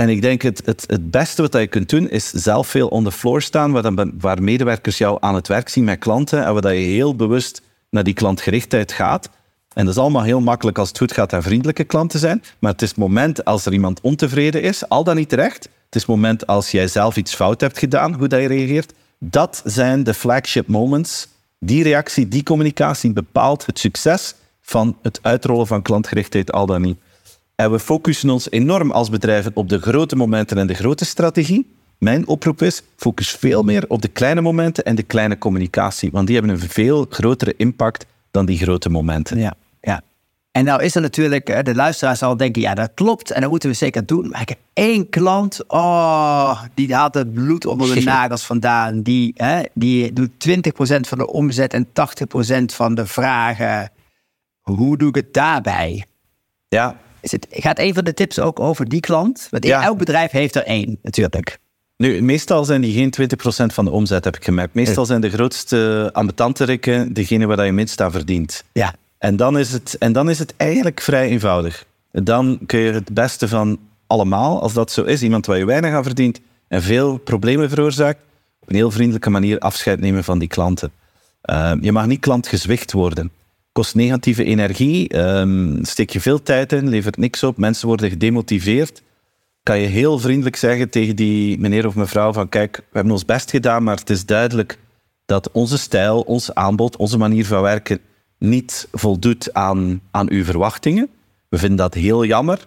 [0.00, 3.04] En ik denk het, het, het beste wat je kunt doen, is zelf veel on
[3.04, 6.54] the floor staan, waar, dan, waar medewerkers jou aan het werk zien met klanten en
[6.54, 9.30] waar je heel bewust naar die klantgerichtheid gaat.
[9.74, 12.42] En dat is allemaal heel makkelijk als het goed gaat en vriendelijke klanten zijn.
[12.58, 15.64] Maar het is het moment als er iemand ontevreden is, al dan niet terecht.
[15.64, 18.92] Het is het moment als jij zelf iets fout hebt gedaan, hoe dat je reageert.
[19.18, 21.28] Dat zijn de flagship moments.
[21.58, 26.98] Die reactie, die communicatie bepaalt het succes van het uitrollen van klantgerichtheid, al dan niet.
[27.60, 31.74] En we focussen ons enorm als bedrijven op de grote momenten en de grote strategie.
[31.98, 36.26] Mijn oproep is, focus veel meer op de kleine momenten en de kleine communicatie, want
[36.26, 39.38] die hebben een veel grotere impact dan die grote momenten.
[39.38, 40.02] Ja, ja.
[40.52, 43.68] En nou is er natuurlijk, de luisteraar zal denken, ja dat klopt en dat moeten
[43.68, 44.28] we zeker doen.
[44.28, 49.02] Maar ik heb één klant, oh, die haalt het bloed onder de nagels vandaan.
[49.02, 50.60] Die, hè, die doet 20%
[51.00, 51.90] van de omzet en 80%
[52.64, 53.90] van de vragen.
[54.60, 56.04] Hoe doe ik het daarbij?
[56.68, 56.96] Ja.
[57.20, 59.46] Is het, gaat een van de tips ook over die klant?
[59.50, 59.82] Want ja.
[59.82, 61.58] elk bedrijf heeft er één, natuurlijk.
[61.96, 63.30] Nu, meestal zijn die geen
[63.70, 64.74] 20% van de omzet, heb ik gemerkt.
[64.74, 68.64] Meestal zijn de grootste ambetanterikken degene waar je minst aan verdient.
[68.72, 68.94] Ja.
[69.18, 71.84] En dan, is het, en dan is het eigenlijk vrij eenvoudig.
[72.12, 75.92] Dan kun je het beste van allemaal, als dat zo is, iemand waar je weinig
[75.92, 78.20] aan verdient en veel problemen veroorzaakt,
[78.60, 80.92] op een heel vriendelijke manier afscheid nemen van die klanten.
[81.50, 83.30] Uh, je mag niet klantgezwicht worden.
[83.72, 89.02] Kost negatieve energie, um, steek je veel tijd in, levert niks op, mensen worden gedemotiveerd
[89.62, 93.24] kan je heel vriendelijk zeggen tegen die meneer of mevrouw van kijk, we hebben ons
[93.24, 94.78] best gedaan, maar het is duidelijk
[95.26, 98.00] dat onze stijl, ons aanbod, onze manier van werken
[98.38, 101.08] niet voldoet aan, aan uw verwachtingen.
[101.48, 102.66] We vinden dat heel jammer,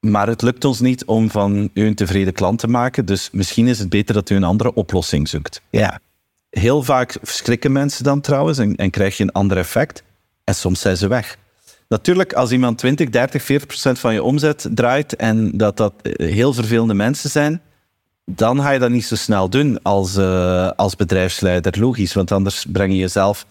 [0.00, 3.66] maar het lukt ons niet om van u een tevreden klant te maken, dus misschien
[3.66, 5.62] is het beter dat u een andere oplossing zoekt.
[5.70, 6.00] Ja.
[6.50, 10.02] Heel vaak verschrikken mensen dan trouwens en, en krijg je een ander effect
[10.48, 11.38] en soms zijn ze weg.
[11.88, 16.30] Natuurlijk, als iemand 20, 30, 40 procent van je omzet draait en dat dat eh,
[16.30, 17.62] heel vervelende mensen zijn,
[18.24, 22.66] dan ga je dat niet zo snel doen als, uh, als bedrijfsleider, logisch, want anders
[22.68, 23.46] breng je jezelf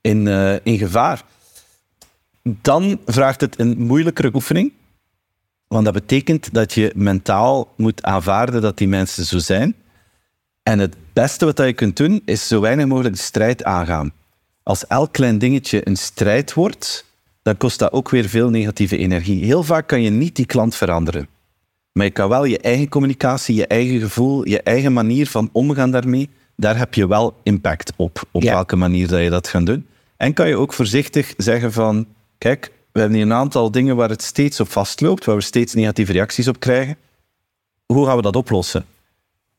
[0.00, 1.22] in, uh, in gevaar.
[2.42, 4.72] Dan vraagt het een moeilijkere oefening,
[5.66, 9.74] want dat betekent dat je mentaal moet aanvaarden dat die mensen zo zijn.
[10.62, 14.12] En het beste wat je kunt doen, is zo weinig mogelijk de strijd aangaan.
[14.62, 17.04] Als elk klein dingetje een strijd wordt,
[17.42, 19.44] dan kost dat ook weer veel negatieve energie.
[19.44, 21.28] Heel vaak kan je niet die klant veranderen.
[21.92, 25.90] Maar je kan wel je eigen communicatie, je eigen gevoel, je eigen manier van omgaan
[25.90, 29.86] daarmee, daar heb je wel impact op, op welke manier dat je dat gaat doen.
[30.16, 32.06] En kan je ook voorzichtig zeggen van,
[32.38, 35.74] kijk, we hebben hier een aantal dingen waar het steeds op vastloopt, waar we steeds
[35.74, 36.96] negatieve reacties op krijgen.
[37.86, 38.84] Hoe gaan we dat oplossen?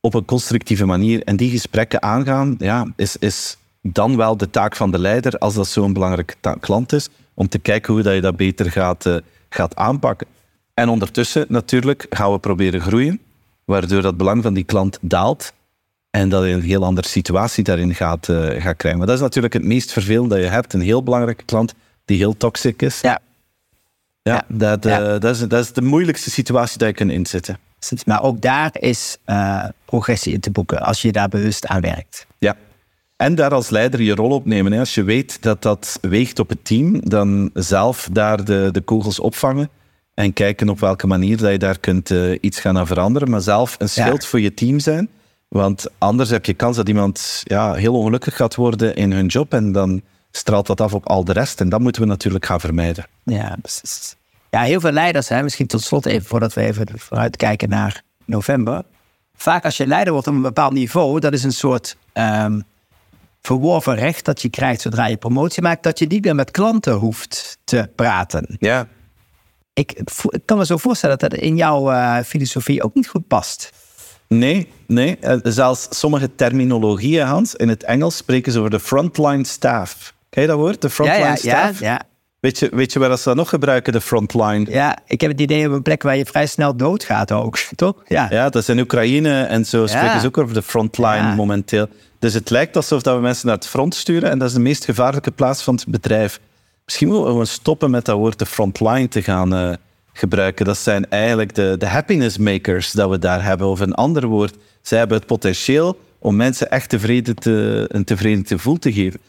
[0.02, 1.24] op een constructieve manier.
[1.24, 5.54] En die gesprekken aangaan, ja, is, is dan wel de taak van de leider, als
[5.54, 9.15] dat zo'n belangrijke klant is, om te kijken hoe dat je dat beter gaat, uh,
[9.50, 10.28] gaat aanpakken.
[10.74, 13.20] En ondertussen natuurlijk gaan we proberen groeien,
[13.65, 15.54] waardoor dat belang van die klant daalt
[16.10, 18.98] en dat je een heel andere situatie daarin gaat, uh, gaat krijgen.
[18.98, 20.74] Maar dat is natuurlijk het meest vervelende dat je hebt.
[20.74, 21.74] Een heel belangrijke klant
[22.06, 23.02] die heel toxic is.
[23.02, 23.20] Ja.
[24.24, 27.58] Ja, Dat, uh, dat, is, dat is de moeilijkste situatie dat je kunt inzetten.
[28.06, 29.17] Maar ook daar is
[29.86, 32.28] progressie in te boeken als je daar bewust aan werkt.
[32.39, 32.56] Ja.
[33.22, 34.80] En daar als leider je rol opnemen.
[34.80, 39.20] Als je weet dat dat weegt op het team, dan zelf daar de, de kogels
[39.20, 39.70] opvangen
[40.14, 43.30] en kijken op welke manier dat je daar kunt uh, iets gaan veranderen.
[43.30, 45.10] Maar zelf een schild voor je team zijn.
[45.48, 49.54] Want anders heb je kans dat iemand ja, heel ongelukkig gaat worden in hun job
[49.54, 51.62] en dan straalt dat af op al de rest.
[51.62, 53.06] En dat moeten we natuurlijk gaan vermijden.
[53.24, 54.16] Ja, precies.
[54.50, 58.84] Ja, heel veel leiders, hè, misschien tot slot even voordat we even vooruitkijken naar november.
[59.36, 62.64] Vaak als je leider wordt op een bepaald niveau, dat is een soort um,
[63.41, 66.93] verworven recht dat je krijgt zodra je promotie maakt, dat je niet meer met klanten
[66.93, 68.56] hoeft te praten.
[68.60, 68.88] Ja.
[69.73, 73.27] Ik, ik kan me zo voorstellen dat dat in jouw uh, filosofie ook niet goed
[73.27, 73.71] past.
[74.27, 75.17] Nee, nee.
[75.19, 80.13] Eh, zelfs sommige terminologieën, Hans, in het Engels spreken ze over de frontline staff.
[80.30, 80.82] Ken je dat woord?
[80.82, 81.80] De frontline ja, ja, staff?
[81.80, 82.01] Ja, ja.
[82.39, 84.65] Weet je, weet je waar ze dat nog gebruiken, de frontline?
[84.69, 87.95] Ja, ik heb het idee op een plek waar je vrij snel doodgaat ook, toch?
[88.08, 91.88] Ja, ja dat is in Oekraïne en zo spreken ze ook over de frontline momenteel.
[92.22, 94.86] Dus het lijkt alsof we mensen naar het front sturen en dat is de meest
[94.86, 96.40] gevaarlijke plaats van het bedrijf.
[96.86, 99.74] Misschien moeten we stoppen met dat woord de frontline te gaan uh,
[100.14, 100.66] gebruiken.
[100.66, 103.68] Dat zijn eigenlijk de, de happiness makers dat we daar hebben.
[103.68, 108.48] Of een ander woord, zij hebben het potentieel om mensen echt tevreden te, een tevreden
[108.48, 109.20] gevoel te geven.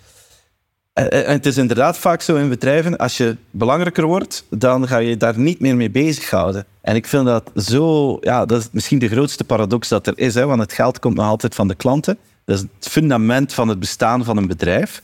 [0.93, 5.17] En het is inderdaad vaak zo in bedrijven, als je belangrijker wordt, dan ga je
[5.17, 6.67] daar niet meer mee bezighouden.
[6.81, 10.35] En ik vind dat zo, ja, dat is misschien de grootste paradox dat er is,
[10.35, 12.19] hè, want het geld komt nog altijd van de klanten.
[12.45, 15.03] Dat is het fundament van het bestaan van een bedrijf.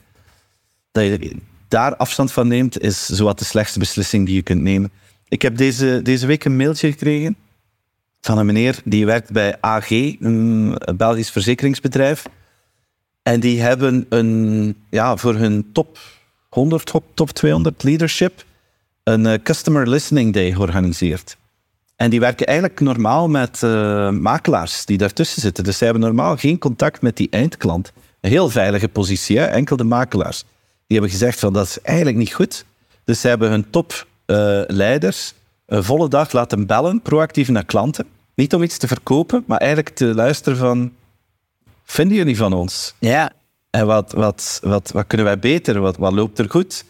[0.93, 1.37] Dat je
[1.69, 4.91] daar afstand van neemt, is zowat de slechtste beslissing die je kunt nemen.
[5.29, 7.37] Ik heb deze, deze week een mailtje gekregen
[8.21, 12.27] van een meneer die werkt bij AG, een Belgisch verzekeringsbedrijf.
[13.23, 15.99] En die hebben een, ja, voor hun top
[16.49, 18.45] 100, top, top 200 leadership
[19.03, 21.37] een uh, Customer Listening Day georganiseerd.
[21.99, 25.65] En die werken eigenlijk normaal met uh, makelaars die daartussen zitten.
[25.65, 27.93] Dus zij hebben normaal geen contact met die eindklant.
[28.21, 29.45] Een heel veilige positie, hè?
[29.45, 30.45] enkel de makelaars.
[30.87, 32.65] Die hebben gezegd van dat is eigenlijk niet goed.
[33.05, 38.07] Dus zij hebben hun topleiders uh, een volle dag laten bellen, proactief naar klanten.
[38.35, 40.93] Niet om iets te verkopen, maar eigenlijk te luisteren van
[41.85, 42.95] vinden jullie van ons?
[42.99, 43.33] Ja.
[43.71, 45.81] En wat, wat, wat, wat kunnen wij beter?
[45.81, 46.85] Wat, wat loopt er goed?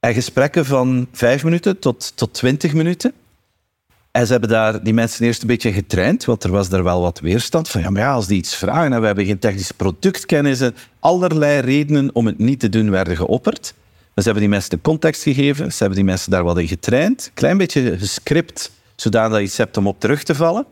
[0.00, 3.12] En gesprekken van vijf minuten tot, tot twintig minuten.
[4.16, 7.00] En ze hebben daar die mensen eerst een beetje getraind, want er was daar wel
[7.00, 7.80] wat weerstand van.
[7.80, 12.26] Ja, maar als die iets vragen en we hebben geen technische productkennis, allerlei redenen om
[12.26, 13.74] het niet te doen werden geopperd.
[13.76, 16.68] Maar ze hebben die mensen de context gegeven, ze hebben die mensen daar wat in
[16.68, 20.66] getraind, klein beetje gescript, zodat je iets hebt om op terug te vallen.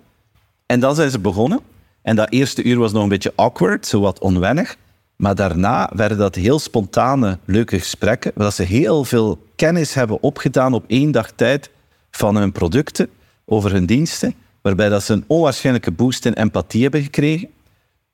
[0.66, 1.60] En dan zijn ze begonnen.
[2.02, 4.76] En dat eerste uur was nog een beetje awkward, zo wat onwennig.
[5.16, 10.74] Maar daarna werden dat heel spontane, leuke gesprekken, waar ze heel veel kennis hebben opgedaan
[10.74, 11.70] op één dag tijd
[12.10, 13.08] van hun producten,
[13.46, 17.48] over hun diensten, waarbij dat ze een onwaarschijnlijke boost in empathie hebben gekregen.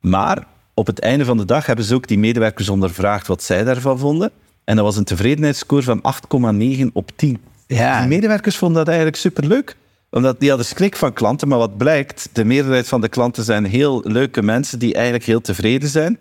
[0.01, 3.65] Maar op het einde van de dag hebben ze ook die medewerkers ondervraagd wat zij
[3.65, 4.31] daarvan vonden.
[4.65, 6.03] En dat was een tevredenheidsscore van
[6.83, 7.39] 8,9 op 10.
[7.67, 7.99] Ja.
[7.99, 9.77] Die medewerkers vonden dat eigenlijk superleuk
[10.11, 13.65] omdat die hadden schrik van klanten, maar wat blijkt, de meerderheid van de klanten zijn
[13.65, 16.19] heel leuke mensen die eigenlijk heel tevreden zijn.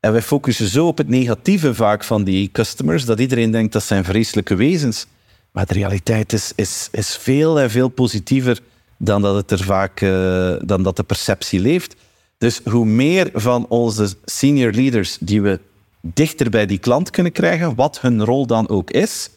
[0.00, 3.82] En wij focussen zo op het negatieve vaak van die customers, dat iedereen denkt dat
[3.82, 5.06] zijn vreselijke wezens.
[5.54, 8.60] Maar de realiteit is, is, is veel en veel positiever
[8.96, 11.96] dan dat, het er vaak, uh, dan dat de perceptie leeft.
[12.38, 15.60] Dus hoe meer van onze senior leaders die we
[16.00, 19.30] dichter bij die klant kunnen krijgen, wat hun rol dan ook is,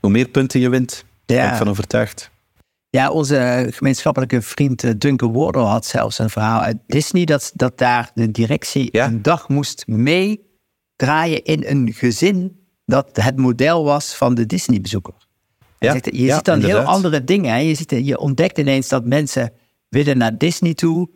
[0.00, 1.04] hoe meer punten je wint.
[1.26, 2.30] Daar ben ik van overtuigd.
[2.90, 7.78] Ja, onze gemeenschappelijke vriend eh, Duncan Wardle had zelfs een verhaal uit Disney dat, dat
[7.78, 14.34] daar de directie een dag moest meedraaien in een gezin dat het model was van
[14.34, 15.21] de Disney-bezoeker.
[15.82, 17.64] Ja, je ziet dan heel andere dingen.
[17.64, 19.52] Je, ziet, je ontdekt ineens dat mensen
[19.88, 21.10] willen naar Disney toe.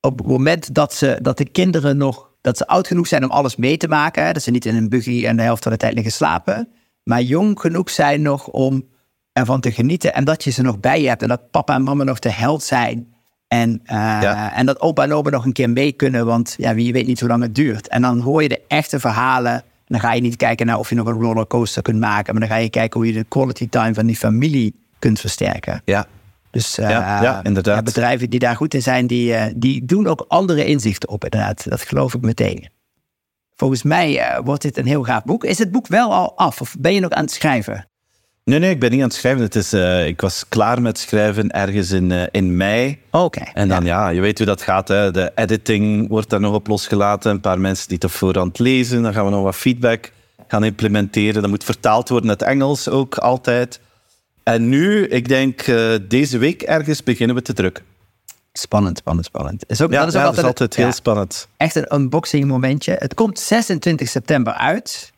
[0.00, 3.30] Op het moment dat, ze, dat de kinderen nog dat ze oud genoeg zijn om
[3.30, 4.34] alles mee te maken.
[4.34, 6.68] Dat ze niet in een buggy en de helft van de tijd liggen slapen.
[7.02, 8.88] Maar jong genoeg zijn nog om
[9.32, 10.14] ervan te genieten.
[10.14, 11.22] En dat je ze nog bij je hebt.
[11.22, 13.14] En dat papa en mama nog de held zijn.
[13.48, 16.26] En, uh, en dat opa en oma nog een keer mee kunnen.
[16.26, 17.88] Want ja, wie weet niet hoe lang het duurt.
[17.88, 19.64] En dan hoor je de echte verhalen.
[19.90, 22.32] Dan ga je niet kijken naar of je nog een rollercoaster kunt maken.
[22.32, 25.82] Maar dan ga je kijken hoe je de quality time van die familie kunt versterken.
[25.84, 26.06] Ja,
[26.50, 27.76] Dus uh, ja, ja, inderdaad.
[27.76, 31.24] Ja, bedrijven die daar goed in zijn, die, uh, die doen ook andere inzichten op,
[31.24, 31.70] inderdaad.
[31.70, 32.68] Dat geloof ik meteen.
[33.56, 35.44] Volgens mij uh, wordt dit een heel gaaf boek.
[35.44, 37.89] Is het boek wel al af of ben je nog aan het schrijven?
[38.50, 39.42] Nee, nee, ik ben niet aan het schrijven.
[39.42, 39.72] Het is,
[40.06, 42.98] ik was klaar met schrijven ergens in, in mei.
[43.10, 43.40] Oké.
[43.54, 44.08] en dan, ja.
[44.08, 44.88] je weet hoe dat gaat.
[44.88, 45.10] Hè.
[45.10, 47.30] De editing wordt daar nog op losgelaten.
[47.30, 49.02] Een paar mensen die het op voorhand lezen.
[49.02, 50.12] Dan gaan we nog wat feedback
[50.48, 51.40] gaan implementeren.
[51.40, 53.80] Dat moet vertaald worden naar het Engels ook altijd.
[54.42, 57.84] En nu, ik denk uh, deze week ergens beginnen we te drukken.
[58.52, 59.64] Spannend, spannend, spannend.
[59.66, 61.48] Is ook, ja, dat is, ook altijd, dat is altijd heel ja, spannend.
[61.56, 62.96] Echt een unboxing momentje.
[62.98, 65.12] Het komt 26 september uit.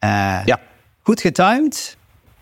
[0.00, 0.60] Ja.
[1.02, 1.96] Goed getimed,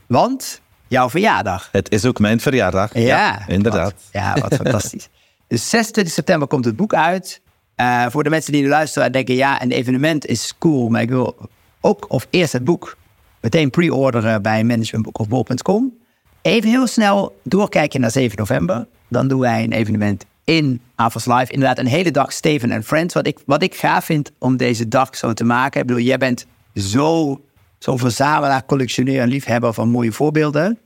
[0.06, 1.68] want jouw verjaardag.
[1.72, 2.94] Het is ook mijn verjaardag.
[2.94, 3.92] Ja, ja inderdaad.
[3.92, 5.08] Wat, ja, wat fantastisch.
[5.48, 7.40] Dus 26 september komt het boek uit.
[7.76, 11.02] Uh, voor de mensen die nu luisteren en denken, ja, een evenement is cool, maar
[11.02, 11.36] ik wil
[11.80, 12.96] ook of eerst het boek
[13.40, 15.96] meteen pre-orderen bij managementboekofbol.com.
[16.42, 18.86] Even heel snel doorkijken naar 7 november.
[19.08, 21.52] Dan doen wij een evenement in Avals Live.
[21.52, 23.14] Inderdaad, een hele dag Steven en Friends.
[23.14, 25.80] Wat ik, wat ik gaaf vind om deze dag zo te maken.
[25.80, 27.40] Ik bedoel, jij bent zo,
[27.78, 30.78] zo verzamelaar, collectioneer liefhebber van mooie voorbeelden.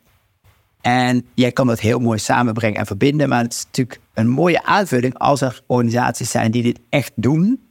[0.80, 3.28] En jij kan dat heel mooi samenbrengen en verbinden.
[3.28, 7.68] Maar het is natuurlijk een mooie aanvulling als er organisaties zijn die dit echt doen.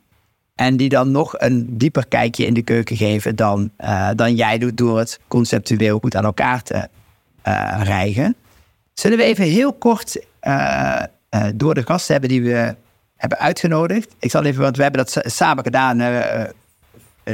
[0.55, 4.57] En die dan nog een dieper kijkje in de keuken geven dan, uh, dan jij
[4.57, 8.35] doet door het conceptueel goed aan elkaar te uh, rijgen.
[8.93, 11.03] Zullen we even heel kort uh,
[11.55, 12.75] door de gasten hebben die we
[13.15, 14.15] hebben uitgenodigd.
[14.19, 15.97] Ik zal even, want we hebben dat samen gedaan.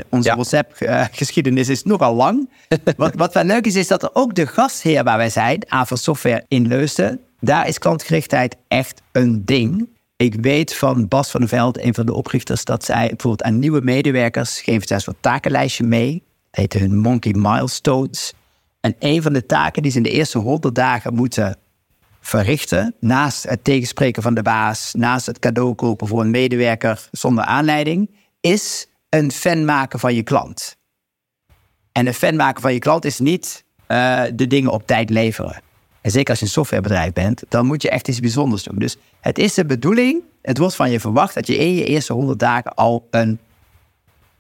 [0.10, 0.36] Onze ja.
[0.36, 2.50] WhatsApp-geschiedenis is nogal lang.
[2.98, 5.98] wat, wat wel leuk is, is dat er ook de gastheer waar wij zijn, Avon
[5.98, 9.88] Software in Leusden, daar is klantgerichtheid echt een ding.
[10.16, 13.60] Ik weet van Bas van der Veld, een van de oprichters, dat zij bijvoorbeeld aan
[13.60, 16.24] nieuwe medewerkers geven zij een soort takenlijstje mee.
[16.52, 18.34] Dat heet hun Monkey Milestones.
[18.80, 21.58] En een van de taken die ze in de eerste 100 dagen moeten
[22.20, 27.44] verrichten, naast het tegenspreken van de baas, naast het cadeau kopen voor een medewerker zonder
[27.44, 28.10] aanleiding,
[28.42, 30.78] is een fan maken van je klant.
[31.92, 35.62] En een fan maken van je klant is niet uh, de dingen op tijd leveren.
[36.02, 38.80] En zeker als je een softwarebedrijf bent, dan moet je echt iets bijzonders doen.
[38.80, 42.14] Dus het is de bedoeling, het wordt van je verwacht dat je in je eerste
[42.14, 43.40] 100 dagen al een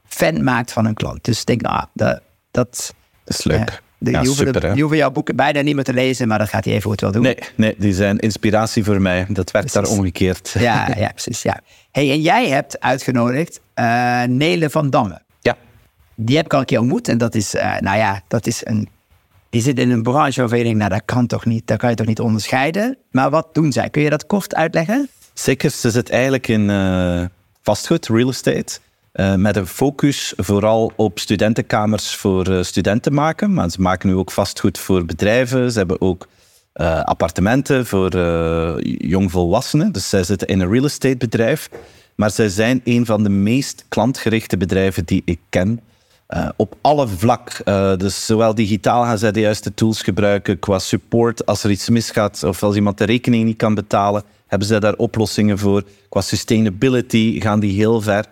[0.07, 1.23] fan maakt van een klant.
[1.23, 2.21] Dus denk, nou, dat,
[2.51, 2.93] dat,
[3.26, 3.82] is leuk.
[4.06, 6.66] De, ja, hoeven super, de, jouw boeken bijna niet meer te lezen, maar dat gaat
[6.66, 7.22] hij even goed wel doen.
[7.22, 9.26] Nee, nee, die zijn inspiratie voor mij.
[9.30, 10.56] Dat werkt daar omgekeerd.
[10.60, 11.41] Ja, ja, precies.
[11.41, 11.60] Ja.
[11.91, 15.22] Hey, en jij hebt uitgenodigd uh, Nele van Damme.
[15.39, 15.58] Ja.
[16.16, 17.08] Die heb ik al een keer ontmoet.
[17.08, 18.89] En dat is, uh, nou ja, dat is een.
[19.49, 21.89] Die zit in een branche waarvan je denkt, nou, dat kan toch niet, dat kan
[21.89, 22.97] je toch niet onderscheiden.
[23.12, 23.89] Maar wat doen zij?
[23.89, 25.10] Kun je dat kort uitleggen?
[25.34, 27.26] Zeker, ze zit eigenlijk in uh,
[27.62, 28.80] vastgoed, real estate.
[29.16, 33.53] Uh, met een focus vooral op studentenkamers voor uh, studenten maken.
[33.53, 35.72] Maar ze maken nu ook vastgoed voor bedrijven.
[35.72, 36.28] Ze hebben ook
[36.74, 38.09] uh, appartementen voor
[38.84, 39.91] jongvolwassenen.
[39.91, 41.70] Dus zij zitten in een real estate bedrijf.
[42.16, 45.80] Maar zij zijn een van de meest klantgerichte bedrijven die ik ken.
[46.55, 47.61] op alle vlak.
[47.97, 52.43] dus zowel digitaal gaan zij de juiste tools gebruiken qua support als er iets misgaat
[52.43, 55.84] of als iemand de rekening niet kan betalen, hebben zij daar oplossingen voor.
[56.09, 58.26] Qua sustainability gaan die heel ver.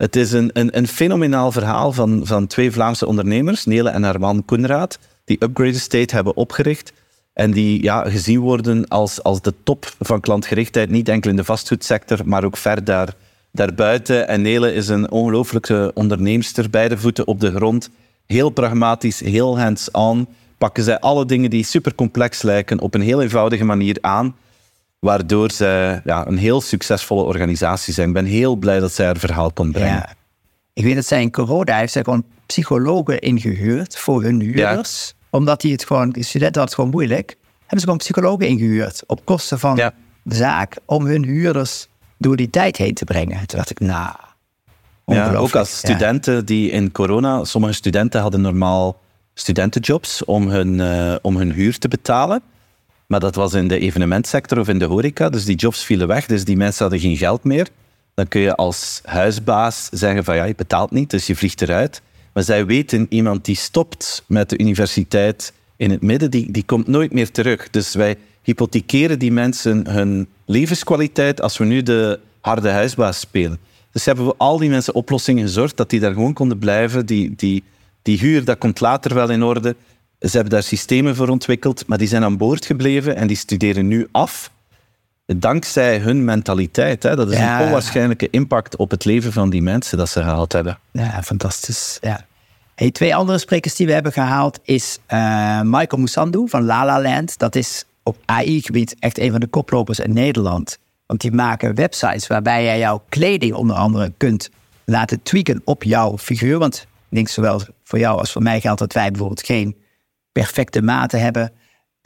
[0.00, 4.20] Het is een, een, een fenomenaal verhaal van, van twee Vlaamse ondernemers, Nele en haar
[4.20, 6.92] man Koenraad, die Upgrade Estate hebben opgericht
[7.32, 11.44] en die ja, gezien worden als, als de top van klantgerichtheid, niet enkel in de
[11.44, 13.14] vastgoedsector, maar ook ver daar,
[13.52, 14.28] daarbuiten.
[14.28, 17.90] En Nele is een ongelooflijke onderneemster, beide voeten op de grond,
[18.26, 20.28] heel pragmatisch, heel hands-on,
[20.58, 24.34] pakken zij alle dingen die super complex lijken op een heel eenvoudige manier aan
[25.00, 28.08] waardoor zij ja, een heel succesvolle organisatie zijn.
[28.08, 29.92] Ik ben heel blij dat zij haar verhaal kon brengen.
[29.92, 30.14] Ja.
[30.72, 35.14] Ik weet dat zij in corona heeft zij gewoon psychologen ingehuurd voor hun huurders.
[35.30, 37.36] Omdat die het gewoon, de studenten hadden het gewoon moeilijk.
[37.58, 39.76] Hebben ze gewoon psychologen ingehuurd op kosten van
[40.22, 40.76] de zaak.
[40.84, 41.88] Om hun huurders
[42.18, 43.46] door die tijd heen te brengen.
[43.46, 44.14] Toen dacht ik, nou,
[45.06, 49.00] ja, ook als studenten die in corona, sommige studenten hadden normaal
[49.34, 52.42] studentenjobs om hun, uh, om hun huur te betalen.
[53.10, 55.28] Maar dat was in de evenementsector of in de horeca.
[55.28, 57.68] Dus die jobs vielen weg, dus die mensen hadden geen geld meer.
[58.14, 62.02] Dan kun je als huisbaas zeggen van ja, je betaalt niet, dus je vliegt eruit.
[62.32, 66.86] Maar zij weten, iemand die stopt met de universiteit in het midden, die, die komt
[66.86, 67.70] nooit meer terug.
[67.70, 73.58] Dus wij hypothekeren die mensen hun levenskwaliteit als we nu de harde huisbaas spelen.
[73.92, 77.06] Dus hebben we al die mensen oplossingen gezorgd dat die daar gewoon konden blijven.
[77.06, 77.62] Die, die,
[78.02, 79.76] die huur, dat komt later wel in orde.
[80.20, 83.86] Ze hebben daar systemen voor ontwikkeld, maar die zijn aan boord gebleven en die studeren
[83.86, 84.50] nu af.
[85.26, 87.02] Dankzij hun mentaliteit.
[87.02, 87.16] Hè.
[87.16, 90.78] Dat is een onwaarschijnlijke impact op het leven van die mensen dat ze gehaald hebben.
[90.92, 91.98] Ja, fantastisch.
[92.00, 92.26] Ja.
[92.90, 97.38] twee andere sprekers die we hebben gehaald is uh, Michael Musandu van La La Land.
[97.38, 100.78] Dat is op AI-gebied echt een van de koplopers in Nederland.
[101.06, 104.50] Want die maken websites waarbij jij jouw kleding onder andere kunt
[104.84, 106.58] laten tweaken op jouw figuur.
[106.58, 109.76] Want ik denk zowel voor jou als voor mij geldt dat wij bijvoorbeeld geen
[110.32, 111.52] perfecte maten hebben.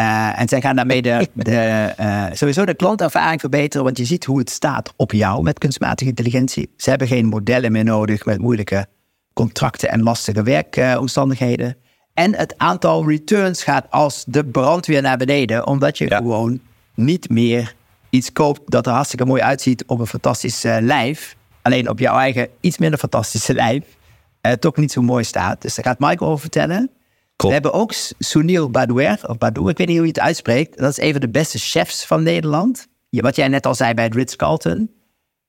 [0.01, 4.25] Uh, en zij gaan daarmee de, de, uh, sowieso de klantervaring verbeteren, want je ziet
[4.25, 6.73] hoe het staat op jou met kunstmatige intelligentie.
[6.77, 8.87] Ze hebben geen modellen meer nodig met moeilijke
[9.33, 11.77] contracten en lastige werkomstandigheden.
[12.15, 16.61] En het aantal returns gaat als de brandweer naar beneden, omdat je gewoon
[16.95, 17.75] niet meer
[18.11, 21.37] iets koopt dat er hartstikke mooi uitziet op een fantastisch uh, lijf.
[21.63, 23.85] Alleen op jouw eigen iets minder fantastische lijf
[24.47, 25.63] uh, toch niet zo mooi staat.
[25.63, 26.91] Dus daar gaat Michael over vertellen.
[27.37, 30.79] We hebben ook Sunil Badoer, of Badoer, ik weet niet hoe je het uitspreekt.
[30.79, 32.87] Dat is een van de beste chefs van Nederland.
[33.11, 34.91] Wat jij net al zei bij het Ritz-Carlton.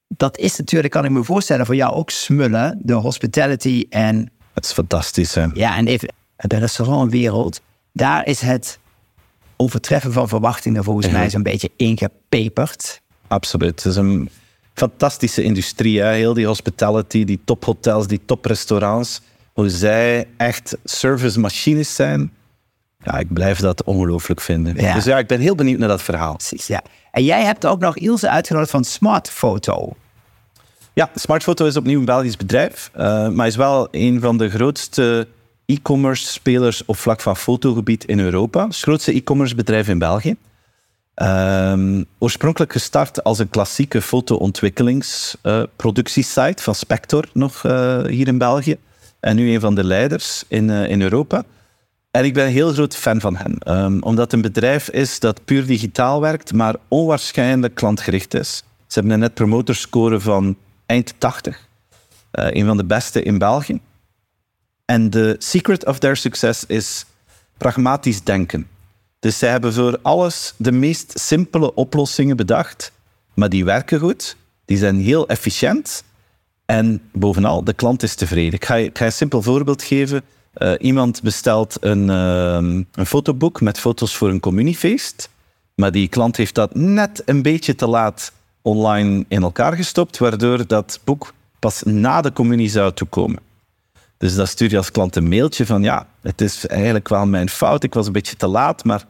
[0.07, 2.79] Dat is natuurlijk, kan ik me voorstellen, voor jou ook smullen.
[2.83, 4.31] De hospitality en...
[4.53, 5.45] Het is fantastisch, hè?
[5.53, 7.61] Ja, en even de restaurantwereld.
[7.93, 8.79] Daar is het
[9.55, 13.01] overtreffen van verwachtingen volgens mij zo'n beetje ingepeperd.
[13.27, 13.83] Absoluut.
[13.83, 14.29] Het is een
[14.73, 16.01] fantastische industrie.
[16.01, 16.13] Hè?
[16.13, 19.21] Heel die hospitality, die tophotels, die toprestaurants.
[19.55, 22.33] Hoe zij echt service machines zijn.
[23.03, 24.75] Ja, ik blijf dat ongelooflijk vinden.
[24.75, 26.35] Dus ja, ik ben heel benieuwd naar dat verhaal.
[26.35, 26.81] Precies, ja.
[27.11, 29.95] En jij hebt ook nog Ilse uitgenodigd van Smartfoto.
[30.93, 32.91] Ja, Smartfoto is opnieuw een Belgisch bedrijf.
[32.97, 35.27] Uh, maar is wel een van de grootste
[35.65, 38.65] e-commerce spelers op vlak van fotogebied in Europa.
[38.65, 40.35] Het grootste e-commerce bedrijf in België.
[41.15, 48.77] Um, oorspronkelijk gestart als een klassieke foto-ontwikkelingsproductiesite uh, van Spector nog uh, hier in België.
[49.25, 51.43] En nu een van de leiders in, uh, in Europa.
[52.11, 53.77] En ik ben een heel groot fan van hen.
[53.77, 58.63] Um, omdat het een bedrijf is dat puur digitaal werkt, maar onwaarschijnlijk klantgericht is.
[58.87, 61.67] Ze hebben een net promoter score van eind 80.
[62.31, 63.79] een van de beste in België.
[64.85, 67.05] En de secret of their success is
[67.57, 68.67] pragmatisch denken.
[69.19, 72.91] Dus zij hebben voor alles de meest simpele oplossingen bedacht,
[73.33, 76.03] maar die werken goed, die zijn heel efficiënt
[76.65, 78.53] en bovenal, de klant is tevreden.
[78.53, 80.23] Ik ga ik ga een simpel voorbeeld geven.
[80.57, 85.29] Uh, iemand bestelt een, uh, een fotoboek met foto's voor een communiefeest,
[85.75, 90.67] maar die klant heeft dat net een beetje te laat online in elkaar gestopt, waardoor
[90.67, 93.39] dat boek pas na de communie zou toekomen.
[94.17, 97.49] Dus dan stuur je als klant een mailtje van ja, het is eigenlijk wel mijn
[97.49, 99.05] fout, ik was een beetje te laat, maar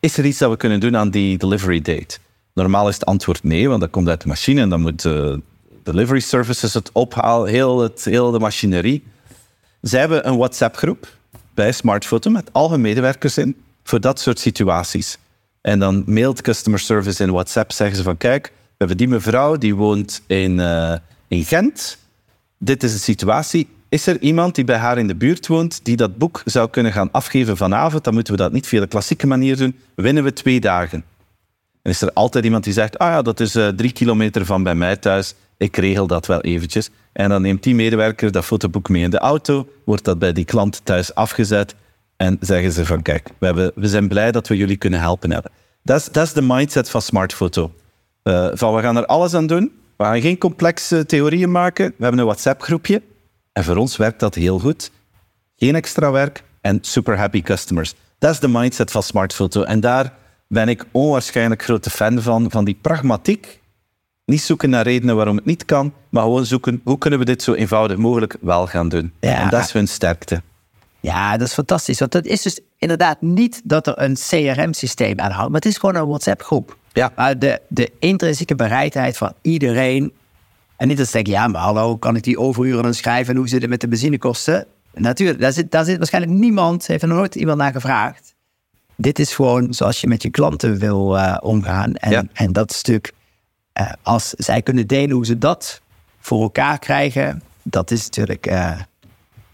[0.00, 2.18] is er iets dat we kunnen doen aan die delivery date?
[2.54, 5.42] Normaal is het antwoord nee, want dat komt uit de machine en dan moet de
[5.84, 9.04] delivery services het ophalen, heel, het, heel de machinerie.
[9.80, 11.16] Zij hebben een WhatsApp-groep
[11.54, 15.18] bij Smartfoto met al hun medewerkers in voor dat soort situaties.
[15.60, 19.56] En dan mailt customer service in WhatsApp, zeggen ze van kijk, we hebben die mevrouw,
[19.56, 20.94] die woont in, uh,
[21.28, 21.98] in Gent
[22.64, 23.68] dit is de situatie.
[23.88, 26.92] Is er iemand die bij haar in de buurt woont die dat boek zou kunnen
[26.92, 28.04] gaan afgeven vanavond?
[28.04, 29.76] Dan moeten we dat niet via de klassieke manier doen.
[29.94, 31.04] Winnen we twee dagen.
[31.82, 34.62] En is er altijd iemand die zegt, ah ja, dat is uh, drie kilometer van
[34.62, 35.34] bij mij thuis.
[35.56, 36.90] Ik regel dat wel eventjes.
[37.12, 40.44] En dan neemt die medewerker dat fotoboek mee in de auto, wordt dat bij die
[40.44, 41.74] klant thuis afgezet
[42.16, 45.30] en zeggen ze van, kijk, we, hebben, we zijn blij dat we jullie kunnen helpen
[45.30, 45.50] hebben.
[45.82, 47.72] Dat is de mindset van Smartfoto.
[48.22, 51.86] Uh, van, we gaan er alles aan doen we gaan geen complexe theorieën maken.
[51.86, 53.02] We hebben een WhatsApp-groepje.
[53.52, 54.90] En voor ons werkt dat heel goed.
[55.56, 57.94] Geen extra werk en super happy customers.
[58.18, 59.62] Dat is de mindset van Smartfoto.
[59.62, 60.12] En daar
[60.48, 63.60] ben ik onwaarschijnlijk grote fan van, van die pragmatiek.
[64.24, 67.42] Niet zoeken naar redenen waarom het niet kan, maar gewoon zoeken hoe kunnen we dit
[67.42, 69.12] zo eenvoudig mogelijk wel gaan doen.
[69.20, 69.40] Ja.
[69.40, 70.42] En dat is hun sterkte.
[71.00, 71.98] Ja, dat is fantastisch.
[71.98, 75.94] Want het is dus inderdaad niet dat er een CRM-systeem aanhoudt, maar het is gewoon
[75.94, 76.76] een WhatsApp-groep.
[76.92, 77.12] Ja.
[77.16, 80.12] Maar de, de intrinsieke bereidheid van iedereen.
[80.76, 83.38] En niet dat ze denken, ja, maar hallo, kan ik die overuren dan schrijven en
[83.38, 84.66] hoe zit het met de benzinekosten?
[84.94, 88.34] Natuurlijk, daar zit, daar zit waarschijnlijk niemand, heeft er nooit iemand naar gevraagd.
[88.96, 91.94] Dit is gewoon zoals je met je klanten wil uh, omgaan.
[91.94, 93.12] En, en dat stuk,
[94.02, 95.80] als zij kunnen delen hoe ze dat
[96.20, 98.80] voor elkaar krijgen, dat is natuurlijk uh,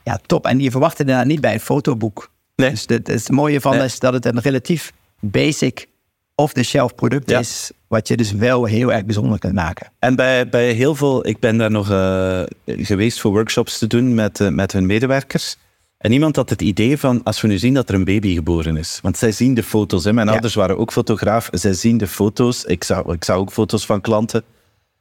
[0.04, 0.46] ja, top.
[0.46, 2.30] En je verwacht inderdaad niet bij een fotoboek.
[2.56, 2.70] Nee.
[2.70, 5.88] Dus het, het mooie van is dat het een relatief basic
[6.34, 9.92] off-the-shelf product is, wat je dus wel heel erg bijzonder kunt maken.
[9.98, 14.14] En bij, bij heel veel, ik ben daar nog uh, geweest voor workshops te doen
[14.14, 15.56] met, uh, met hun medewerkers.
[16.00, 18.76] En iemand had het idee van, als we nu zien dat er een baby geboren
[18.76, 18.98] is.
[19.02, 20.04] Want zij zien de foto's.
[20.04, 20.12] Hè.
[20.12, 21.48] Mijn ouders waren ook fotograaf.
[21.52, 22.64] Zij zien de foto's.
[22.64, 24.42] Ik zag, ik zag ook foto's van klanten.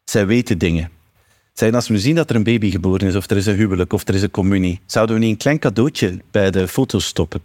[0.03, 0.89] Zij weten dingen.
[1.53, 3.55] Zijn als we nu zien dat er een baby geboren is, of er is een
[3.55, 7.05] huwelijk, of er is een communie, zouden we niet een klein cadeautje bij de foto's
[7.05, 7.41] stoppen?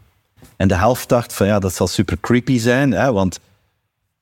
[0.56, 3.40] En de helft dacht van, ja, dat zal super creepy zijn, hè, want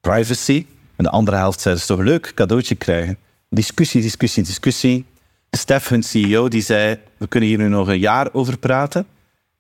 [0.01, 0.67] privacy.
[0.97, 3.19] En de andere helft zei, dat is toch leuk, cadeautje krijgen.
[3.49, 5.05] Discussie, discussie, discussie.
[5.51, 9.07] Stef, hun CEO, die zei, we kunnen hier nu nog een jaar over praten.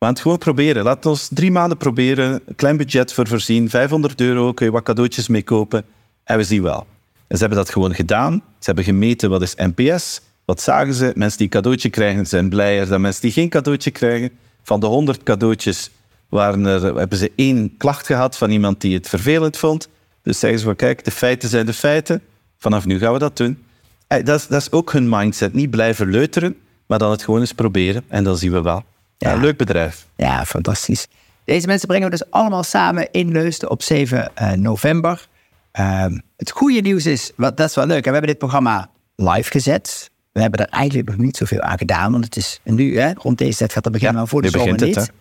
[0.02, 0.84] We gaan het gewoon proberen.
[0.84, 2.42] Laat ons drie maanden proberen.
[2.46, 3.70] Een klein budget voor voorzien.
[3.70, 5.84] 500 euro, kun je wat cadeautjes mee kopen.
[6.24, 6.86] En we zien wel.
[7.26, 8.32] En ze hebben dat gewoon gedaan.
[8.32, 10.20] Ze hebben gemeten wat is NPS.
[10.44, 11.12] Wat zagen ze?
[11.14, 14.30] Mensen die een cadeautje krijgen zijn blijer dan mensen die geen cadeautje krijgen.
[14.62, 15.90] Van de 100 cadeautjes
[16.28, 19.88] waren er, hebben ze één klacht gehad van iemand die het vervelend vond.
[20.22, 22.22] Dus zeggen ze van kijk, de feiten zijn de feiten.
[22.58, 23.62] Vanaf nu gaan we dat doen.
[24.06, 25.52] Eh, dat, is, dat is ook hun mindset.
[25.52, 28.04] Niet blijven leuteren, maar dan het gewoon eens proberen.
[28.08, 28.84] En dan zien we wel.
[29.22, 29.34] Ja.
[29.34, 30.06] leuk bedrijf.
[30.16, 31.06] Ja, fantastisch.
[31.44, 35.28] Deze mensen brengen we dus allemaal samen in Leusden op 7 uh, eh, november.
[35.72, 38.04] Ehm, het goede nieuws is, wat, dat is wel leuk.
[38.04, 40.10] We hebben dit programma live gezet.
[40.32, 43.38] We hebben er eigenlijk nog niet zoveel aan gedaan, want het is nu, hè, rond
[43.38, 45.12] deze tijd gaat het beginnen, ja, voor de zomer niet.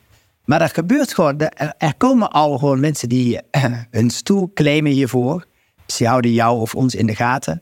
[0.46, 4.92] maar er gebeurt gewoon, er, er, komen al gewoon mensen die uh, hun stoel claimen
[4.92, 5.46] hiervoor.
[5.86, 7.62] Ze houden jou of ons in de gaten.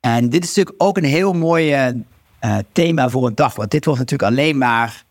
[0.00, 3.84] En dit is natuurlijk ook een heel mooi uh, thema voor een dag, want dit
[3.84, 5.04] wordt natuurlijk alleen maar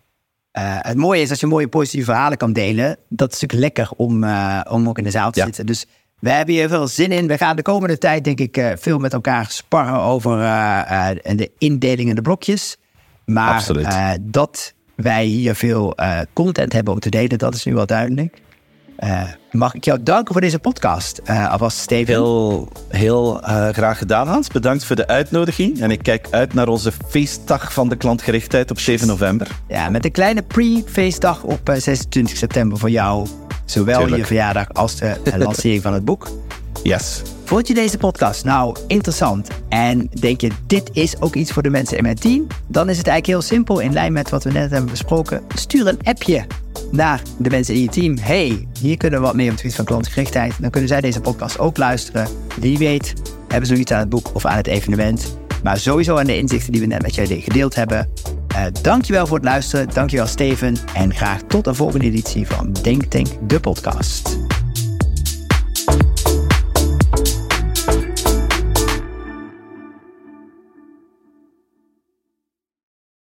[0.58, 2.98] uh, het mooie is als je mooie positieve verhalen kan delen.
[3.10, 5.66] Dat is natuurlijk lekker om, uh, om ook in de zaal te zitten.
[5.66, 5.86] Dus
[6.20, 7.28] we hebben hier veel zin in.
[7.28, 10.38] We gaan de komende tijd, denk ik, uh, veel met elkaar sparren over
[11.38, 12.78] de indeling en de blokjes.
[13.26, 13.68] Maar
[14.22, 15.96] dat wij hier veel
[16.34, 18.42] content hebben om te delen, dat is nu wel duidelijk.
[19.04, 19.22] Uh,
[19.52, 22.14] mag ik jou danken voor deze podcast, uh, alvast Steven?
[22.14, 24.48] Heel, heel uh, graag gedaan, Hans.
[24.48, 25.82] Bedankt voor de uitnodiging.
[25.82, 29.48] En ik kijk uit naar onze feestdag van de klantgerichtheid op 7 november.
[29.68, 33.28] Ja, met een kleine pre-feestdag op 26 september voor jou.
[33.70, 34.22] Zowel Tuurlijk.
[34.22, 36.28] je verjaardag als de lancering van het boek.
[36.84, 37.22] Yes.
[37.44, 41.70] Vond je deze podcast nou interessant en denk je dit is ook iets voor de
[41.70, 42.48] mensen in mijn team?
[42.68, 45.44] Dan is het eigenlijk heel simpel in lijn met wat we net hebben besproken.
[45.56, 46.46] Stuur een appje
[46.92, 48.18] naar de mensen in je team.
[48.18, 50.54] Hey, hier kunnen we wat meer op het gebied van klantgerichtheid.
[50.60, 52.28] Dan kunnen zij deze podcast ook luisteren.
[52.60, 53.14] Wie weet
[53.48, 55.38] hebben ze nog iets aan het boek of aan het evenement.
[55.64, 58.10] Maar sowieso aan de inzichten die we net met jullie gedeeld hebben.
[58.58, 59.90] Uh, dankjewel voor het luisteren.
[59.94, 60.78] Dankjewel Steven.
[60.94, 64.47] En graag tot de volgende editie van Denk Tank, de podcast.